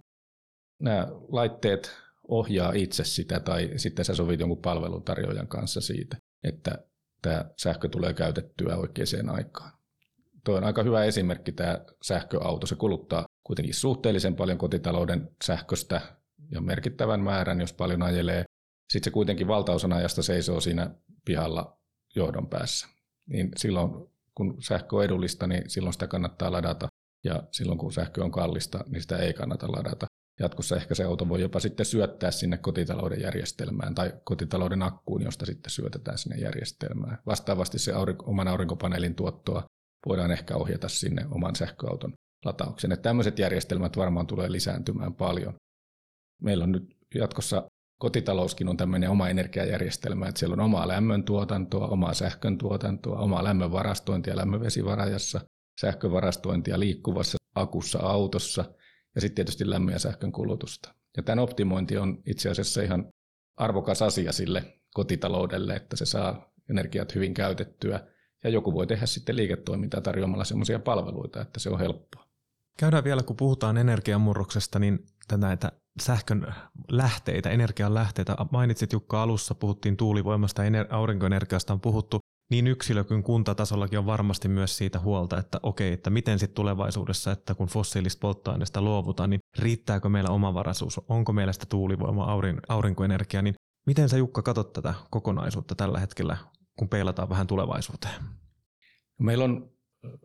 nämä 0.82 1.08
laitteet 1.32 1.98
ohjaa 2.28 2.72
itse 2.76 3.04
sitä, 3.04 3.40
tai 3.40 3.72
sitten 3.76 4.06
sä 4.06 4.16
sovit 4.16 4.40
jonkun 4.40 4.62
palveluntarjoajan 4.62 5.48
kanssa 5.48 5.82
siitä, 5.82 6.18
että 6.44 6.86
tämä 7.22 7.46
sähkö 7.62 7.90
tulee 7.90 8.14
käytettyä 8.14 8.78
oikeaan 8.78 9.30
aikaan. 9.30 9.72
Tuo 10.46 10.58
on 10.58 10.64
aika 10.64 10.84
hyvä 10.84 11.04
esimerkki 11.04 11.52
tämä 11.52 11.80
sähköauto. 12.04 12.68
Se 12.68 12.76
kuluttaa 12.76 13.26
kuitenkin 13.44 13.74
suhteellisen 13.74 14.36
paljon 14.36 14.58
kotitalouden 14.58 15.30
sähköstä 15.44 16.02
ja 16.52 16.62
merkittävän 16.62 17.22
määrän, 17.22 17.60
jos 17.60 17.74
paljon 17.74 18.02
ajelee. 18.02 18.44
Sitten 18.90 19.12
se 19.12 19.14
kuitenkin 19.14 19.48
valtaosan 19.48 19.94
ajasta 19.94 20.24
seisoo 20.24 20.60
siinä 20.60 20.96
pihalla 21.26 21.78
johdon 22.16 22.48
päässä. 22.48 22.88
Niin 23.26 23.52
silloin, 23.58 23.92
kun 24.36 24.58
sähkö 24.60 24.96
on 24.96 25.04
edullista, 25.04 25.48
niin 25.48 25.70
silloin 25.70 25.94
sitä 25.94 26.08
kannattaa 26.08 26.52
ladata. 26.52 26.88
Ja 27.24 27.44
silloin, 27.52 27.78
kun 27.78 27.94
sähkö 27.94 28.24
on 28.24 28.32
kallista, 28.32 28.84
niin 28.88 29.02
sitä 29.02 29.18
ei 29.18 29.34
kannata 29.34 29.72
ladata. 29.72 30.06
Jatkossa 30.40 30.76
ehkä 30.76 30.96
se 30.96 31.04
auto 31.04 31.30
voi 31.30 31.42
jopa 31.42 31.60
sitten 31.60 31.86
syöttää 31.86 32.32
sinne 32.32 32.58
kotitalouden 32.58 33.22
järjestelmään 33.22 33.96
tai 33.96 34.14
kotitalouden 34.24 34.84
akkuun, 34.84 35.22
josta 35.22 35.46
sitten 35.46 35.72
syötetään 35.72 36.18
sinne 36.18 36.38
järjestelmään. 36.38 37.18
Vastaavasti 37.26 37.80
se 37.80 37.94
aurinko, 37.94 38.26
oman 38.28 38.48
aurinkopaneelin 38.48 39.16
tuottoa 39.16 39.64
voidaan 40.06 40.32
ehkä 40.32 40.56
ohjata 40.56 40.90
sinne 40.90 41.26
oman 41.32 41.56
sähköauton 41.56 42.14
latauksen. 42.46 42.92
Että 42.92 43.04
tämmöiset 43.04 43.40
järjestelmät 43.40 43.98
varmaan 43.98 44.28
tulee 44.28 44.52
lisääntymään 44.52 45.14
paljon. 45.14 45.54
Meillä 46.42 46.64
on 46.64 46.72
nyt 46.72 46.98
jatkossa 47.16 47.68
kotitalouskin 48.00 48.70
on 48.70 48.78
tämmöinen 48.78 49.10
oma 49.10 49.30
energiajärjestelmä, 49.30 50.28
että 50.28 50.40
siellä 50.40 50.54
on 50.54 50.60
omaa 50.60 50.88
lämmöntuotantoa, 50.88 51.88
omaa 51.88 52.14
sähkön 52.14 52.58
tuotantoa, 52.58 53.20
omaa 53.20 53.44
lämmön 53.44 53.72
varastointia 53.72 54.38
lämmönvesivarajassa. 54.38 55.42
sähkövarastointia 55.82 56.80
liikkuvassa 56.80 57.38
akussa 57.56 58.00
autossa 58.00 58.66
ja 59.16 59.22
sitten 59.22 59.36
tietysti 59.36 59.70
lämmön 59.70 59.94
ja 59.94 60.00
sähkön 60.00 60.32
kulutusta. 60.32 60.94
Ja 61.18 61.24
tämän 61.24 61.40
optimointi 61.40 61.98
on 61.98 62.22
itse 62.26 62.50
asiassa 62.50 62.82
ihan 62.82 63.10
arvokas 63.58 64.02
asia 64.02 64.32
sille 64.32 64.80
kotitaloudelle, 64.94 65.76
että 65.76 65.96
se 65.96 66.06
saa 66.06 66.54
energiat 66.70 67.16
hyvin 67.16 67.34
käytettyä 67.34 68.13
ja 68.44 68.50
joku 68.50 68.74
voi 68.74 68.88
tehdä 68.88 69.06
sitten 69.06 69.36
liiketoimintaa 69.36 70.02
tarjoamalla 70.02 70.44
sellaisia 70.44 70.80
palveluita, 70.80 71.42
että 71.42 71.60
se 71.60 71.70
on 71.70 71.80
helppoa. 71.80 72.24
Käydään 72.80 73.04
vielä, 73.04 73.24
kun 73.24 73.36
puhutaan 73.36 73.78
energiamurroksesta, 73.78 74.80
niin 74.80 75.06
näitä 75.38 75.72
sähkön 76.02 76.54
lähteitä, 76.92 77.50
energian 77.50 77.94
lähteitä. 77.94 78.36
Mainitsit 78.52 78.94
Jukka 78.94 79.24
alussa, 79.24 79.56
puhuttiin 79.56 79.98
tuulivoimasta 79.98 80.64
ja 80.64 80.86
aurinkoenergiasta 80.90 81.74
on 81.74 81.82
puhuttu. 81.82 82.20
Niin 82.52 82.68
yksilö 82.68 83.04
kuin 83.04 83.24
kuntatasollakin 83.24 84.00
on 84.00 84.06
varmasti 84.06 84.48
myös 84.48 84.78
siitä 84.78 85.00
huolta, 85.00 85.38
että 85.38 85.60
okei, 85.64 85.94
että 85.94 86.10
miten 86.10 86.40
sitten 86.40 86.56
tulevaisuudessa, 86.56 87.32
että 87.32 87.56
kun 87.56 87.68
fossiilista 87.68 88.20
polttoaineesta 88.20 88.82
luovutaan, 88.82 89.30
niin 89.30 89.40
riittääkö 89.60 90.10
meillä 90.10 90.30
omavaraisuus, 90.30 91.02
onko 91.10 91.34
meillä 91.34 91.54
sitä 91.54 91.66
tuulivoima, 91.70 92.26
aurin, 92.26 92.60
aurinkoenergia, 92.70 93.42
niin 93.42 93.56
miten 93.88 94.10
sä 94.10 94.18
Jukka 94.18 94.42
katsot 94.42 94.74
tätä 94.74 94.94
kokonaisuutta 95.10 95.76
tällä 95.76 96.00
hetkellä, 96.00 96.38
kun 96.78 96.90
peilataan 96.90 97.30
vähän 97.30 97.48
tulevaisuuteen? 97.48 98.24
Meillä 99.20 99.44
on 99.44 99.72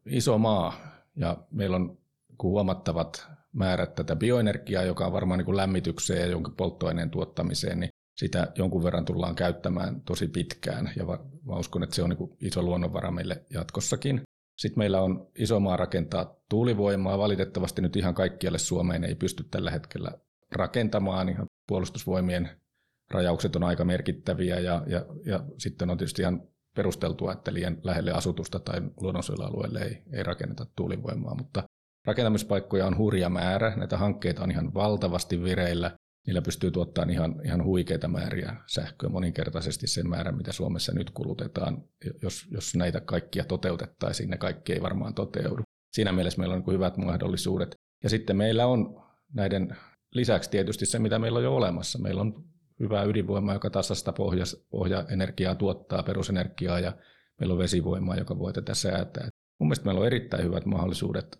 iso 0.06 0.38
maa 0.38 0.74
ja 1.16 1.36
meillä 1.50 1.76
on 1.76 1.98
huomattavat 2.42 3.26
määrät 3.52 3.94
tätä 3.94 4.16
bioenergiaa, 4.16 4.82
joka 4.82 5.06
on 5.06 5.12
varmaan 5.12 5.38
niin 5.38 5.56
lämmitykseen 5.56 6.20
ja 6.20 6.26
jonkin 6.26 6.54
polttoaineen 6.54 7.10
tuottamiseen, 7.10 7.80
niin 7.80 7.90
sitä 8.16 8.52
jonkun 8.54 8.84
verran 8.84 9.04
tullaan 9.04 9.34
käyttämään 9.34 10.00
tosi 10.00 10.28
pitkään 10.28 10.92
ja 10.96 11.04
mä 11.44 11.56
uskon, 11.56 11.82
että 11.82 11.96
se 11.96 12.02
on 12.02 12.10
niin 12.10 12.36
iso 12.40 12.62
luonnonvara 12.62 13.10
meille 13.10 13.44
jatkossakin. 13.50 14.22
Sitten 14.58 14.80
meillä 14.80 15.02
on 15.02 15.30
iso 15.38 15.60
maa 15.60 15.76
rakentaa 15.76 16.34
tuulivoimaa. 16.48 17.18
Valitettavasti 17.18 17.82
nyt 17.82 17.96
ihan 17.96 18.14
kaikkialle 18.14 18.58
Suomeen 18.58 19.04
ei 19.04 19.14
pysty 19.14 19.44
tällä 19.44 19.70
hetkellä 19.70 20.10
rakentamaan. 20.52 21.28
Ihan 21.28 21.46
puolustusvoimien 21.68 22.50
rajaukset 23.10 23.56
on 23.56 23.64
aika 23.64 23.84
merkittäviä 23.84 24.60
ja, 24.60 24.82
ja, 24.86 25.06
ja 25.26 25.44
sitten 25.58 25.90
on 25.90 25.98
tietysti 25.98 26.22
ihan 26.22 26.42
perusteltua, 26.76 27.32
että 27.32 27.54
liian 27.54 27.78
lähelle 27.82 28.12
asutusta 28.12 28.58
tai 28.58 28.82
luonnonsuojelualueelle 29.00 29.80
ei, 29.80 30.02
ei 30.12 30.22
rakenneta 30.22 30.66
tuulivoimaa, 30.76 31.34
mutta 31.34 31.62
rakentamispaikkoja 32.06 32.86
on 32.86 32.96
hurja 32.96 33.28
määrä, 33.28 33.76
näitä 33.76 33.96
hankkeita 33.96 34.42
on 34.42 34.50
ihan 34.50 34.74
valtavasti 34.74 35.42
vireillä, 35.42 35.90
niillä 36.26 36.42
pystyy 36.42 36.70
tuottamaan 36.70 37.10
ihan, 37.10 37.40
ihan 37.44 37.64
huikeita 37.64 38.08
määriä 38.08 38.56
sähköä 38.66 39.10
moninkertaisesti 39.10 39.86
sen 39.86 40.08
määrän, 40.08 40.36
mitä 40.36 40.52
Suomessa 40.52 40.92
nyt 40.94 41.10
kulutetaan. 41.10 41.84
Jos, 42.22 42.46
jos 42.50 42.76
näitä 42.76 43.00
kaikkia 43.00 43.44
toteutettaisiin, 43.44 44.30
ne 44.30 44.36
kaikki 44.36 44.72
ei 44.72 44.82
varmaan 44.82 45.14
toteudu. 45.14 45.62
Siinä 45.92 46.12
mielessä 46.12 46.38
meillä 46.38 46.54
on 46.54 46.62
niin 46.66 46.74
hyvät 46.74 46.96
mahdollisuudet. 46.96 47.74
Ja 48.04 48.10
sitten 48.10 48.36
meillä 48.36 48.66
on 48.66 49.02
näiden 49.34 49.76
lisäksi 50.14 50.50
tietysti 50.50 50.86
se, 50.86 50.98
mitä 50.98 51.18
meillä 51.18 51.36
on 51.36 51.44
jo 51.44 51.56
olemassa. 51.56 51.98
Meillä 51.98 52.20
on 52.20 52.44
hyvää 52.80 53.04
ydinvoimaa, 53.04 53.54
joka 53.54 53.70
tasasta 53.70 54.12
pohjas, 54.12 54.66
pohjaenergiaa 54.70 55.54
tuottaa, 55.54 56.02
perusenergiaa, 56.02 56.80
ja 56.80 56.92
meillä 57.40 57.52
on 57.52 57.58
vesivoimaa, 57.58 58.16
joka 58.16 58.38
voi 58.38 58.52
tätä 58.52 58.74
säätää. 58.74 59.28
Mun 59.60 59.68
mielestä 59.68 59.84
meillä 59.84 60.00
on 60.00 60.06
erittäin 60.06 60.44
hyvät 60.44 60.66
mahdollisuudet 60.66 61.38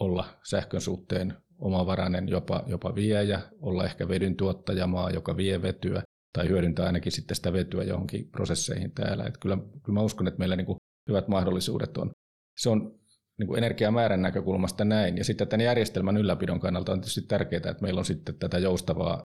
olla 0.00 0.24
sähkön 0.42 0.80
suhteen 0.80 1.34
omavarainen 1.58 2.28
jopa, 2.28 2.64
jopa 2.66 2.94
viejä, 2.94 3.40
olla 3.60 3.84
ehkä 3.84 4.08
vedyn 4.08 4.36
tuottajamaa, 4.36 5.10
joka 5.10 5.36
vie 5.36 5.62
vetyä, 5.62 6.02
tai 6.32 6.48
hyödyntää 6.48 6.86
ainakin 6.86 7.12
sitten 7.12 7.36
sitä 7.36 7.52
vetyä 7.52 7.84
johonkin 7.84 8.30
prosesseihin 8.30 8.92
täällä. 8.92 9.24
Että 9.24 9.40
kyllä, 9.40 9.56
kyllä 9.56 9.98
mä 9.98 10.02
uskon, 10.02 10.28
että 10.28 10.38
meillä 10.38 10.56
niin 10.56 10.66
kuin 10.66 10.76
hyvät 11.08 11.28
mahdollisuudet 11.28 11.96
on. 11.96 12.10
Se 12.56 12.68
on 12.68 12.98
niin 13.38 13.46
kuin 13.46 13.58
energiamäärän 13.58 14.22
näkökulmasta 14.22 14.84
näin. 14.84 15.16
Ja 15.16 15.24
sitten 15.24 15.48
tämän 15.48 15.64
järjestelmän 15.64 16.16
ylläpidon 16.16 16.60
kannalta 16.60 16.92
on 16.92 17.00
tietysti 17.00 17.22
tärkeää, 17.22 17.70
että 17.70 17.82
meillä 17.82 17.98
on 17.98 18.04
sitten 18.04 18.34
tätä 18.34 18.58
joustavaa 18.58 19.22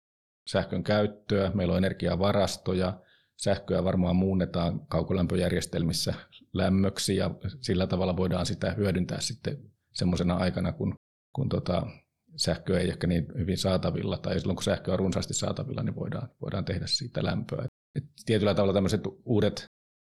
sähkön 0.47 0.83
käyttöä, 0.83 1.51
meillä 1.53 1.71
on 1.71 1.77
energiavarastoja, 1.77 2.99
sähköä 3.37 3.83
varmaan 3.83 4.15
muunnetaan 4.15 4.87
kaukolämpöjärjestelmissä 4.87 6.13
lämmöksi 6.53 7.15
ja 7.15 7.31
sillä 7.61 7.87
tavalla 7.87 8.17
voidaan 8.17 8.45
sitä 8.45 8.71
hyödyntää 8.71 9.21
sitten 9.21 9.57
semmoisena 9.93 10.35
aikana, 10.35 10.71
kun, 10.71 10.95
kun 11.35 11.49
tota, 11.49 11.87
sähköä 12.35 12.79
ei 12.79 12.89
ehkä 12.89 13.07
niin 13.07 13.27
hyvin 13.37 13.57
saatavilla, 13.57 14.17
tai 14.17 14.39
silloin 14.39 14.55
kun 14.55 14.63
sähköä 14.63 14.93
on 14.93 14.99
runsaasti 14.99 15.33
saatavilla, 15.33 15.83
niin 15.83 15.95
voidaan, 15.95 16.29
voidaan 16.41 16.65
tehdä 16.65 16.87
siitä 16.87 17.23
lämpöä. 17.23 17.65
Et 17.95 18.03
tietyllä 18.25 18.55
tavalla 18.55 18.73
tämmöiset 18.73 19.01
uudet 19.25 19.65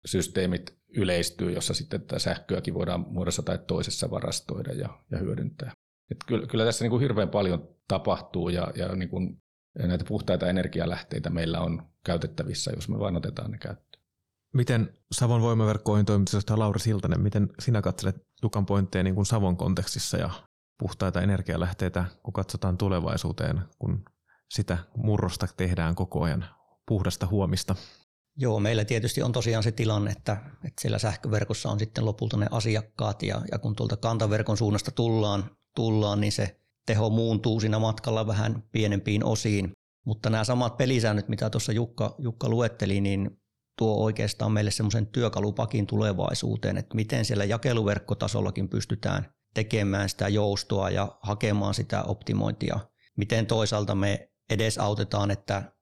systeemit 0.04 0.76
yleistyy, 0.96 1.52
jossa 1.52 1.74
sitten 1.74 2.00
tätä 2.00 2.18
sähköäkin 2.18 2.74
voidaan 2.74 3.06
muodossa 3.08 3.42
tai 3.42 3.58
toisessa 3.66 4.10
varastoida 4.10 4.72
ja, 4.72 4.88
ja 5.10 5.18
hyödyntää. 5.18 5.72
Et 6.10 6.18
kyllä, 6.26 6.46
kyllä 6.46 6.64
tässä 6.64 6.84
niin 6.84 6.90
kuin 6.90 7.00
hirveän 7.00 7.28
paljon 7.28 7.68
tapahtuu 7.88 8.48
ja, 8.48 8.72
ja 8.76 8.94
niin 8.94 9.08
kuin 9.08 9.42
näitä 9.78 10.04
puhtaita 10.08 10.48
energialähteitä 10.48 11.30
meillä 11.30 11.60
on 11.60 11.82
käytettävissä, 12.04 12.72
jos 12.74 12.88
me 12.88 12.98
vain 12.98 13.16
otetaan 13.16 13.50
ne 13.50 13.58
käyttöön. 13.58 14.04
Miten 14.54 14.92
Savon 15.12 15.40
voimaverkkoihin 15.40 16.06
toimitusjohtaja 16.06 16.58
Lauri 16.58 16.80
Siltanen, 16.80 17.20
miten 17.20 17.48
sinä 17.58 17.82
katselet 17.82 18.16
Jukan 18.42 18.66
pointteja 18.66 19.02
niin 19.02 19.14
kuin 19.14 19.26
Savon 19.26 19.56
kontekstissa 19.56 20.16
ja 20.16 20.30
puhtaita 20.78 21.22
energialähteitä, 21.22 22.04
kun 22.22 22.32
katsotaan 22.32 22.78
tulevaisuuteen, 22.78 23.60
kun 23.78 24.04
sitä 24.50 24.78
murrosta 24.96 25.48
tehdään 25.56 25.94
koko 25.94 26.22
ajan 26.22 26.44
puhdasta 26.88 27.26
huomista? 27.26 27.74
Joo, 28.36 28.60
meillä 28.60 28.84
tietysti 28.84 29.22
on 29.22 29.32
tosiaan 29.32 29.62
se 29.62 29.72
tilanne, 29.72 30.10
että, 30.10 30.36
että 30.54 30.80
siellä 30.80 30.98
sähköverkossa 30.98 31.70
on 31.70 31.78
sitten 31.78 32.04
lopulta 32.04 32.36
ne 32.36 32.46
asiakkaat 32.50 33.22
ja, 33.22 33.42
ja 33.52 33.58
kun 33.58 33.76
tuolta 33.76 33.96
kantaverkon 33.96 34.56
suunnasta 34.56 34.90
tullaan, 34.90 35.50
tullaan, 35.76 36.20
niin 36.20 36.32
se 36.32 36.60
teho 36.86 37.10
muuntuu 37.10 37.60
siinä 37.60 37.78
matkalla 37.78 38.26
vähän 38.26 38.64
pienempiin 38.72 39.24
osiin. 39.24 39.72
Mutta 40.06 40.30
nämä 40.30 40.44
samat 40.44 40.76
pelisäännöt, 40.76 41.28
mitä 41.28 41.50
tuossa 41.50 41.72
Jukka, 41.72 42.14
Jukka 42.18 42.48
luetteli, 42.48 43.00
niin 43.00 43.40
tuo 43.78 44.04
oikeastaan 44.04 44.52
meille 44.52 44.70
semmoisen 44.70 45.06
työkalupakin 45.06 45.86
tulevaisuuteen, 45.86 46.76
että 46.76 46.94
miten 46.94 47.24
siellä 47.24 47.44
jakeluverkkotasollakin 47.44 48.68
pystytään 48.68 49.34
tekemään 49.54 50.08
sitä 50.08 50.28
joustoa 50.28 50.90
ja 50.90 51.18
hakemaan 51.20 51.74
sitä 51.74 52.02
optimointia. 52.02 52.80
Miten 53.16 53.46
toisaalta 53.46 53.94
me 53.94 54.30
edesautetaan, 54.50 55.30
että 55.30 55.72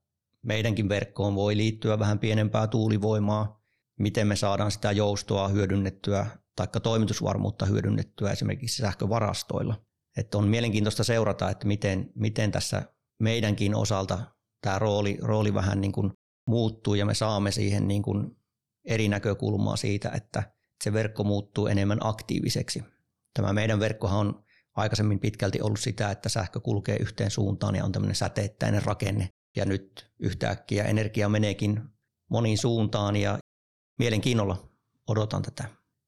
meidänkin 0.42 0.88
verkkoon 0.88 1.34
voi 1.34 1.56
liittyä 1.56 1.98
vähän 1.98 2.18
pienempää 2.18 2.66
tuulivoimaa, 2.66 3.60
miten 3.98 4.26
me 4.26 4.36
saadaan 4.36 4.70
sitä 4.70 4.92
joustoa 4.92 5.48
hyödynnettyä 5.48 6.26
tai 6.56 6.66
toimitusvarmuutta 6.82 7.66
hyödynnettyä 7.66 8.30
esimerkiksi 8.30 8.82
sähkövarastoilla. 8.82 9.74
Että 10.16 10.38
on 10.38 10.48
mielenkiintoista 10.48 11.04
seurata, 11.04 11.50
että 11.50 11.66
miten, 11.66 12.10
miten 12.14 12.52
tässä 12.52 12.82
meidänkin 13.20 13.74
osalta 13.74 14.18
tämä 14.60 14.78
rooli, 14.78 15.18
rooli 15.22 15.54
vähän 15.54 15.80
niin 15.80 15.92
kuin 15.92 16.12
muuttuu 16.46 16.94
ja 16.94 17.06
me 17.06 17.14
saamme 17.14 17.50
siihen 17.50 17.88
niin 17.88 18.02
kuin 18.02 18.36
eri 18.84 19.08
näkökulmaa 19.08 19.76
siitä, 19.76 20.10
että 20.10 20.52
se 20.84 20.92
verkko 20.92 21.24
muuttuu 21.24 21.66
enemmän 21.66 21.98
aktiiviseksi. 22.00 22.82
Tämä 23.34 23.52
meidän 23.52 23.80
verkkohan 23.80 24.18
on 24.26 24.44
aikaisemmin 24.76 25.20
pitkälti 25.20 25.60
ollut 25.60 25.80
sitä, 25.80 26.10
että 26.10 26.28
sähkö 26.28 26.60
kulkee 26.60 26.96
yhteen 26.96 27.30
suuntaan 27.30 27.74
ja 27.74 27.84
on 27.84 27.92
tämmöinen 27.92 28.16
säteittäinen 28.16 28.82
rakenne. 28.82 29.28
Ja 29.56 29.64
nyt 29.64 30.10
yhtäkkiä 30.18 30.84
energia 30.84 31.28
meneekin 31.28 31.80
moniin 32.30 32.58
suuntaan 32.58 33.16
ja 33.16 33.38
mielenkiinnolla 33.98 34.68
odotan 35.08 35.42
tätä, 35.42 35.64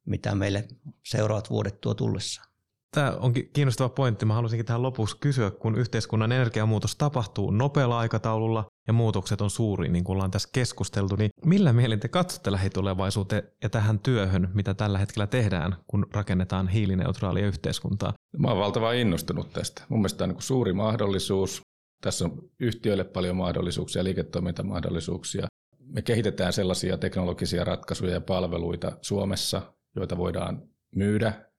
mitä 0.07 0.35
meille 0.35 0.69
seuraavat 1.05 1.51
vuodet 1.51 1.81
tuo 1.81 1.95
tullessaan. 1.95 2.54
Tämä 2.95 3.17
onkin 3.21 3.51
kiinnostava 3.53 3.89
pointti. 3.89 4.27
Mä 4.27 4.35
haluaisinkin 4.35 4.67
tähän 4.67 4.83
lopuksi 4.83 5.17
kysyä, 5.21 5.51
kun 5.51 5.79
yhteiskunnan 5.79 6.33
energiamuutos 6.33 6.97
tapahtuu 6.97 7.51
nopealla 7.51 7.99
aikataululla 7.99 8.67
ja 8.87 8.93
muutokset 8.93 9.41
on 9.41 9.51
suuri, 9.51 9.89
niin 9.89 10.05
kuin 10.05 10.15
ollaan 10.15 10.31
tässä 10.31 10.49
keskusteltu, 10.53 11.17
niin 11.17 11.31
millä 11.45 11.73
mielin 11.73 12.01
te 12.01 12.09
katsotte 12.09 12.53
lähitulevaisuuteen 12.53 13.43
ja 13.63 13.71
tähän 13.71 13.99
työhön, 13.99 14.49
mitä 14.55 14.75
tällä 14.75 14.99
hetkellä 14.99 15.27
tehdään, 15.27 15.77
kun 15.87 16.07
rakennetaan 16.13 16.69
hiilineutraalia 16.69 17.47
yhteiskuntaa? 17.47 18.13
Mä 18.39 18.49
oon 18.49 18.59
valtavan 18.59 18.97
innostunut 18.97 19.53
tästä. 19.53 19.83
Mun 19.89 20.01
mielestä 20.01 20.19
tämä 20.19 20.29
on 20.29 20.35
niin 20.35 20.43
suuri 20.43 20.73
mahdollisuus. 20.73 21.61
Tässä 22.01 22.25
on 22.25 22.33
yhtiöille 22.61 23.05
paljon 23.05 23.37
mahdollisuuksia, 23.37 24.05
liiketoimintamahdollisuuksia. 24.05 25.47
Me 25.79 26.03
kehitetään 26.03 26.53
sellaisia 26.53 26.99
teknologisia 26.99 27.65
ratkaisuja 27.65 28.13
ja 28.13 28.21
palveluita 28.21 28.93
Suomessa, 29.03 29.63
joita 29.97 30.17
voidaan 30.17 30.63
myydä 30.95 31.54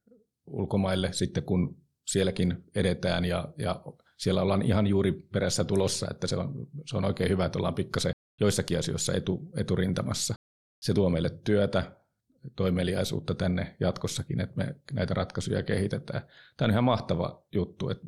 ulkomaille 0.48 1.14
sitten, 1.14 1.44
kun 1.44 1.78
sielläkin 2.06 2.64
edetään 2.76 3.26
ja, 3.26 3.54
ja 3.58 3.82
siellä 4.18 4.42
ollaan 4.42 4.62
ihan 4.62 4.88
juuri 4.88 5.12
perässä 5.12 5.64
tulossa, 5.64 6.08
että 6.12 6.28
se 6.28 6.36
on, 6.36 6.68
se 6.86 6.98
on 6.98 7.06
oikein 7.06 7.30
hyvä, 7.30 7.46
että 7.46 7.60
ollaan 7.60 7.76
pikkasen 7.76 8.12
joissakin 8.42 8.80
asioissa 8.80 9.14
etu, 9.14 9.52
eturintamassa. 9.58 10.34
Se 10.82 10.94
tuo 10.94 11.10
meille 11.10 11.30
työtä, 11.30 11.92
toimeliaisuutta 12.56 13.36
tänne 13.36 13.76
jatkossakin, 13.80 14.42
että 14.42 14.56
me 14.58 14.76
näitä 14.94 15.14
ratkaisuja 15.14 15.64
kehitetään. 15.64 16.22
Tämä 16.58 16.66
on 16.66 16.72
ihan 16.72 16.84
mahtava 16.84 17.44
juttu. 17.52 17.90
Että 17.90 18.08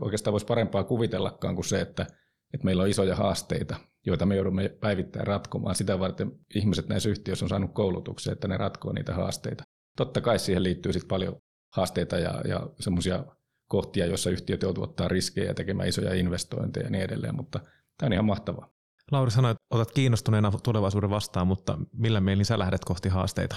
oikeastaan 0.00 0.32
voisi 0.32 0.46
parempaa 0.46 0.84
kuvitellakaan 0.84 1.54
kuin 1.54 1.64
se, 1.64 1.80
että, 1.80 2.06
että 2.54 2.64
meillä 2.64 2.82
on 2.82 2.88
isoja 2.88 3.16
haasteita, 3.16 3.76
joita 4.06 4.26
me 4.26 4.36
joudumme 4.36 4.68
päivittäin 4.68 5.26
ratkomaan. 5.26 5.74
Sitä 5.74 5.98
varten 5.98 6.32
ihmiset 6.54 6.88
näissä 6.88 7.08
yhtiöissä 7.08 7.44
on 7.44 7.48
saanut 7.48 7.74
koulutuksia, 7.74 8.32
että 8.32 8.48
ne 8.48 8.56
ratkoo 8.56 8.92
niitä 8.92 9.14
haasteita. 9.14 9.64
Totta 9.96 10.20
kai 10.20 10.38
siihen 10.38 10.62
liittyy 10.62 10.92
sitten 10.92 11.08
paljon 11.08 11.36
haasteita 11.76 12.16
ja, 12.18 12.42
ja 12.48 12.66
semmoisia 12.80 13.24
kohtia, 13.68 14.06
joissa 14.06 14.30
yhtiöt 14.30 14.62
joutuvat 14.62 14.90
ottaa 14.90 15.08
riskejä 15.08 15.46
ja 15.46 15.54
tekemään 15.54 15.88
isoja 15.88 16.14
investointeja 16.14 16.86
ja 16.86 16.90
niin 16.90 17.04
edelleen, 17.04 17.34
mutta 17.34 17.60
tämä 17.98 18.08
on 18.08 18.12
ihan 18.12 18.24
mahtavaa. 18.24 18.70
Lauri 19.10 19.30
sanoi, 19.30 19.50
että 19.50 19.64
otat 19.70 19.90
kiinnostuneena 19.90 20.52
tulevaisuuden 20.62 21.10
vastaan, 21.10 21.46
mutta 21.46 21.78
millä 21.92 22.20
mielin 22.20 22.44
sä 22.44 22.58
lähdet 22.58 22.84
kohti 22.84 23.08
haasteita? 23.08 23.56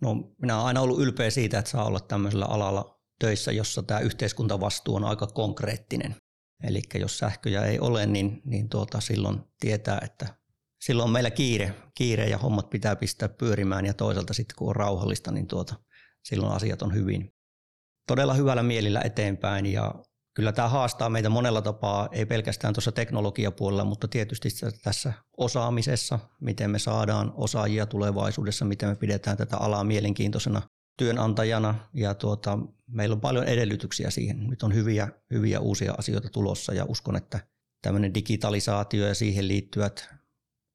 No, 0.00 0.14
minä 0.38 0.56
olen 0.56 0.66
aina 0.66 0.80
ollut 0.80 1.00
ylpeä 1.00 1.30
siitä, 1.30 1.58
että 1.58 1.70
saa 1.70 1.84
olla 1.84 2.00
tämmöisellä 2.00 2.44
alalla 2.44 3.00
töissä, 3.20 3.52
jossa 3.52 3.82
tämä 3.82 4.00
yhteiskuntavastuu 4.00 4.96
on 4.96 5.04
aika 5.04 5.26
konkreettinen. 5.26 6.16
Eli 6.62 6.82
jos 6.94 7.18
sähköjä 7.18 7.64
ei 7.64 7.78
ole, 7.78 8.06
niin, 8.06 8.42
niin 8.44 8.68
tuota, 8.68 9.00
silloin 9.00 9.40
tietää, 9.60 10.00
että 10.04 10.36
silloin 10.80 11.04
on 11.04 11.12
meillä 11.12 11.30
kiire, 11.30 11.74
kiire 11.94 12.28
ja 12.28 12.38
hommat 12.38 12.70
pitää 12.70 12.96
pistää 12.96 13.28
pyörimään 13.28 13.86
ja 13.86 13.94
toisaalta 13.94 14.34
sitten 14.34 14.56
kun 14.56 14.68
on 14.68 14.76
rauhallista, 14.76 15.32
niin 15.32 15.46
tuota, 15.46 15.74
silloin 16.22 16.52
asiat 16.52 16.82
on 16.82 16.94
hyvin. 16.94 17.35
Todella 18.06 18.34
hyvällä 18.34 18.62
mielillä 18.62 19.00
eteenpäin 19.04 19.66
ja 19.66 19.94
kyllä 20.34 20.52
tämä 20.52 20.68
haastaa 20.68 21.08
meitä 21.08 21.28
monella 21.28 21.62
tapaa, 21.62 22.08
ei 22.12 22.26
pelkästään 22.26 22.74
tuossa 22.74 22.92
teknologiapuolella, 22.92 23.84
mutta 23.84 24.08
tietysti 24.08 24.48
tässä 24.82 25.12
osaamisessa, 25.36 26.18
miten 26.40 26.70
me 26.70 26.78
saadaan 26.78 27.32
osaajia 27.36 27.86
tulevaisuudessa, 27.86 28.64
miten 28.64 28.88
me 28.88 28.94
pidetään 28.94 29.36
tätä 29.36 29.56
alaa 29.56 29.84
mielenkiintoisena 29.84 30.62
työnantajana 30.98 31.74
ja 31.94 32.14
tuota, 32.14 32.58
meillä 32.86 33.14
on 33.14 33.20
paljon 33.20 33.44
edellytyksiä 33.44 34.10
siihen. 34.10 34.46
Nyt 34.46 34.62
on 34.62 34.74
hyviä, 34.74 35.08
hyviä 35.30 35.60
uusia 35.60 35.94
asioita 35.98 36.28
tulossa 36.28 36.74
ja 36.74 36.84
uskon, 36.84 37.16
että 37.16 37.40
tämmöinen 37.82 38.14
digitalisaatio 38.14 39.06
ja 39.06 39.14
siihen 39.14 39.48
liittyvät 39.48 40.08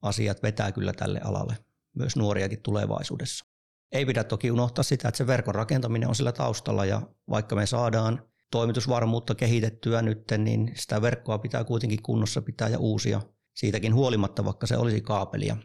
asiat 0.02 0.42
vetää 0.42 0.72
kyllä 0.72 0.92
tälle 0.92 1.20
alalle 1.24 1.56
myös 1.96 2.16
nuoriakin 2.16 2.62
tulevaisuudessa. 2.62 3.51
Ei 3.92 4.06
pidä 4.06 4.24
toki 4.24 4.50
unohtaa 4.50 4.82
sitä, 4.82 5.08
että 5.08 5.18
se 5.18 5.26
verkon 5.26 5.54
rakentaminen 5.54 6.08
on 6.08 6.14
sillä 6.14 6.32
taustalla 6.32 6.84
ja 6.84 7.02
vaikka 7.30 7.56
me 7.56 7.66
saadaan 7.66 8.22
toimitusvarmuutta 8.50 9.34
kehitettyä 9.34 10.02
nyt, 10.02 10.24
niin 10.38 10.72
sitä 10.76 11.02
verkkoa 11.02 11.38
pitää 11.38 11.64
kuitenkin 11.64 12.02
kunnossa 12.02 12.42
pitää 12.42 12.68
ja 12.68 12.78
uusia 12.78 13.20
siitäkin 13.56 13.94
huolimatta, 13.94 14.44
vaikka 14.44 14.66
se 14.66 14.76
olisi 14.76 15.00
kaapelia. 15.00 15.56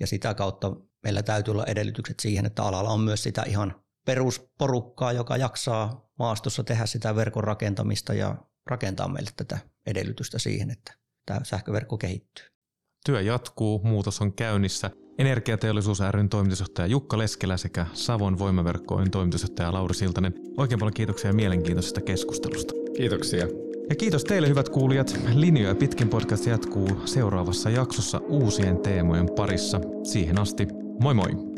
Ja 0.00 0.06
sitä 0.06 0.34
kautta 0.34 0.76
meillä 1.02 1.22
täytyy 1.22 1.52
olla 1.52 1.64
edellytykset 1.66 2.20
siihen, 2.20 2.46
että 2.46 2.62
alalla 2.62 2.90
on 2.90 3.00
myös 3.00 3.22
sitä 3.22 3.42
ihan 3.46 3.82
perusporukkaa, 4.06 5.12
joka 5.12 5.36
jaksaa 5.36 6.10
maastossa 6.18 6.64
tehdä 6.64 6.86
sitä 6.86 7.16
verkon 7.16 7.44
rakentamista 7.44 8.14
ja 8.14 8.36
rakentaa 8.66 9.08
meille 9.08 9.30
tätä 9.36 9.58
edellytystä 9.86 10.38
siihen, 10.38 10.70
että 10.70 10.94
tämä 11.26 11.40
sähköverkko 11.42 11.98
kehittyy. 11.98 12.46
Työ 13.06 13.20
jatkuu, 13.20 13.80
muutos 13.84 14.20
on 14.20 14.32
käynnissä. 14.32 14.90
Energiateollisuus 15.20 16.00
ryn 16.10 16.28
toimitusjohtaja 16.28 16.86
Jukka 16.86 17.18
Leskelä 17.18 17.56
sekä 17.56 17.86
Savon 17.92 18.38
voimaverkkojen 18.38 19.10
toimitusjohtaja 19.10 19.72
Lauri 19.72 19.94
Siltanen. 19.94 20.34
Oikein 20.56 20.78
paljon 20.78 20.94
kiitoksia 20.94 21.32
mielenkiintoisesta 21.32 22.00
keskustelusta. 22.00 22.74
Kiitoksia. 22.96 23.46
Ja 23.88 23.96
kiitos 23.96 24.24
teille 24.24 24.48
hyvät 24.48 24.68
kuulijat. 24.68 25.20
Linjoja 25.34 25.74
pitkin 25.74 26.08
podcast 26.08 26.46
jatkuu 26.46 26.88
seuraavassa 27.04 27.70
jaksossa 27.70 28.18
uusien 28.18 28.78
teemojen 28.78 29.28
parissa. 29.36 29.80
Siihen 30.02 30.40
asti, 30.40 30.68
moi 31.00 31.14
moi! 31.14 31.49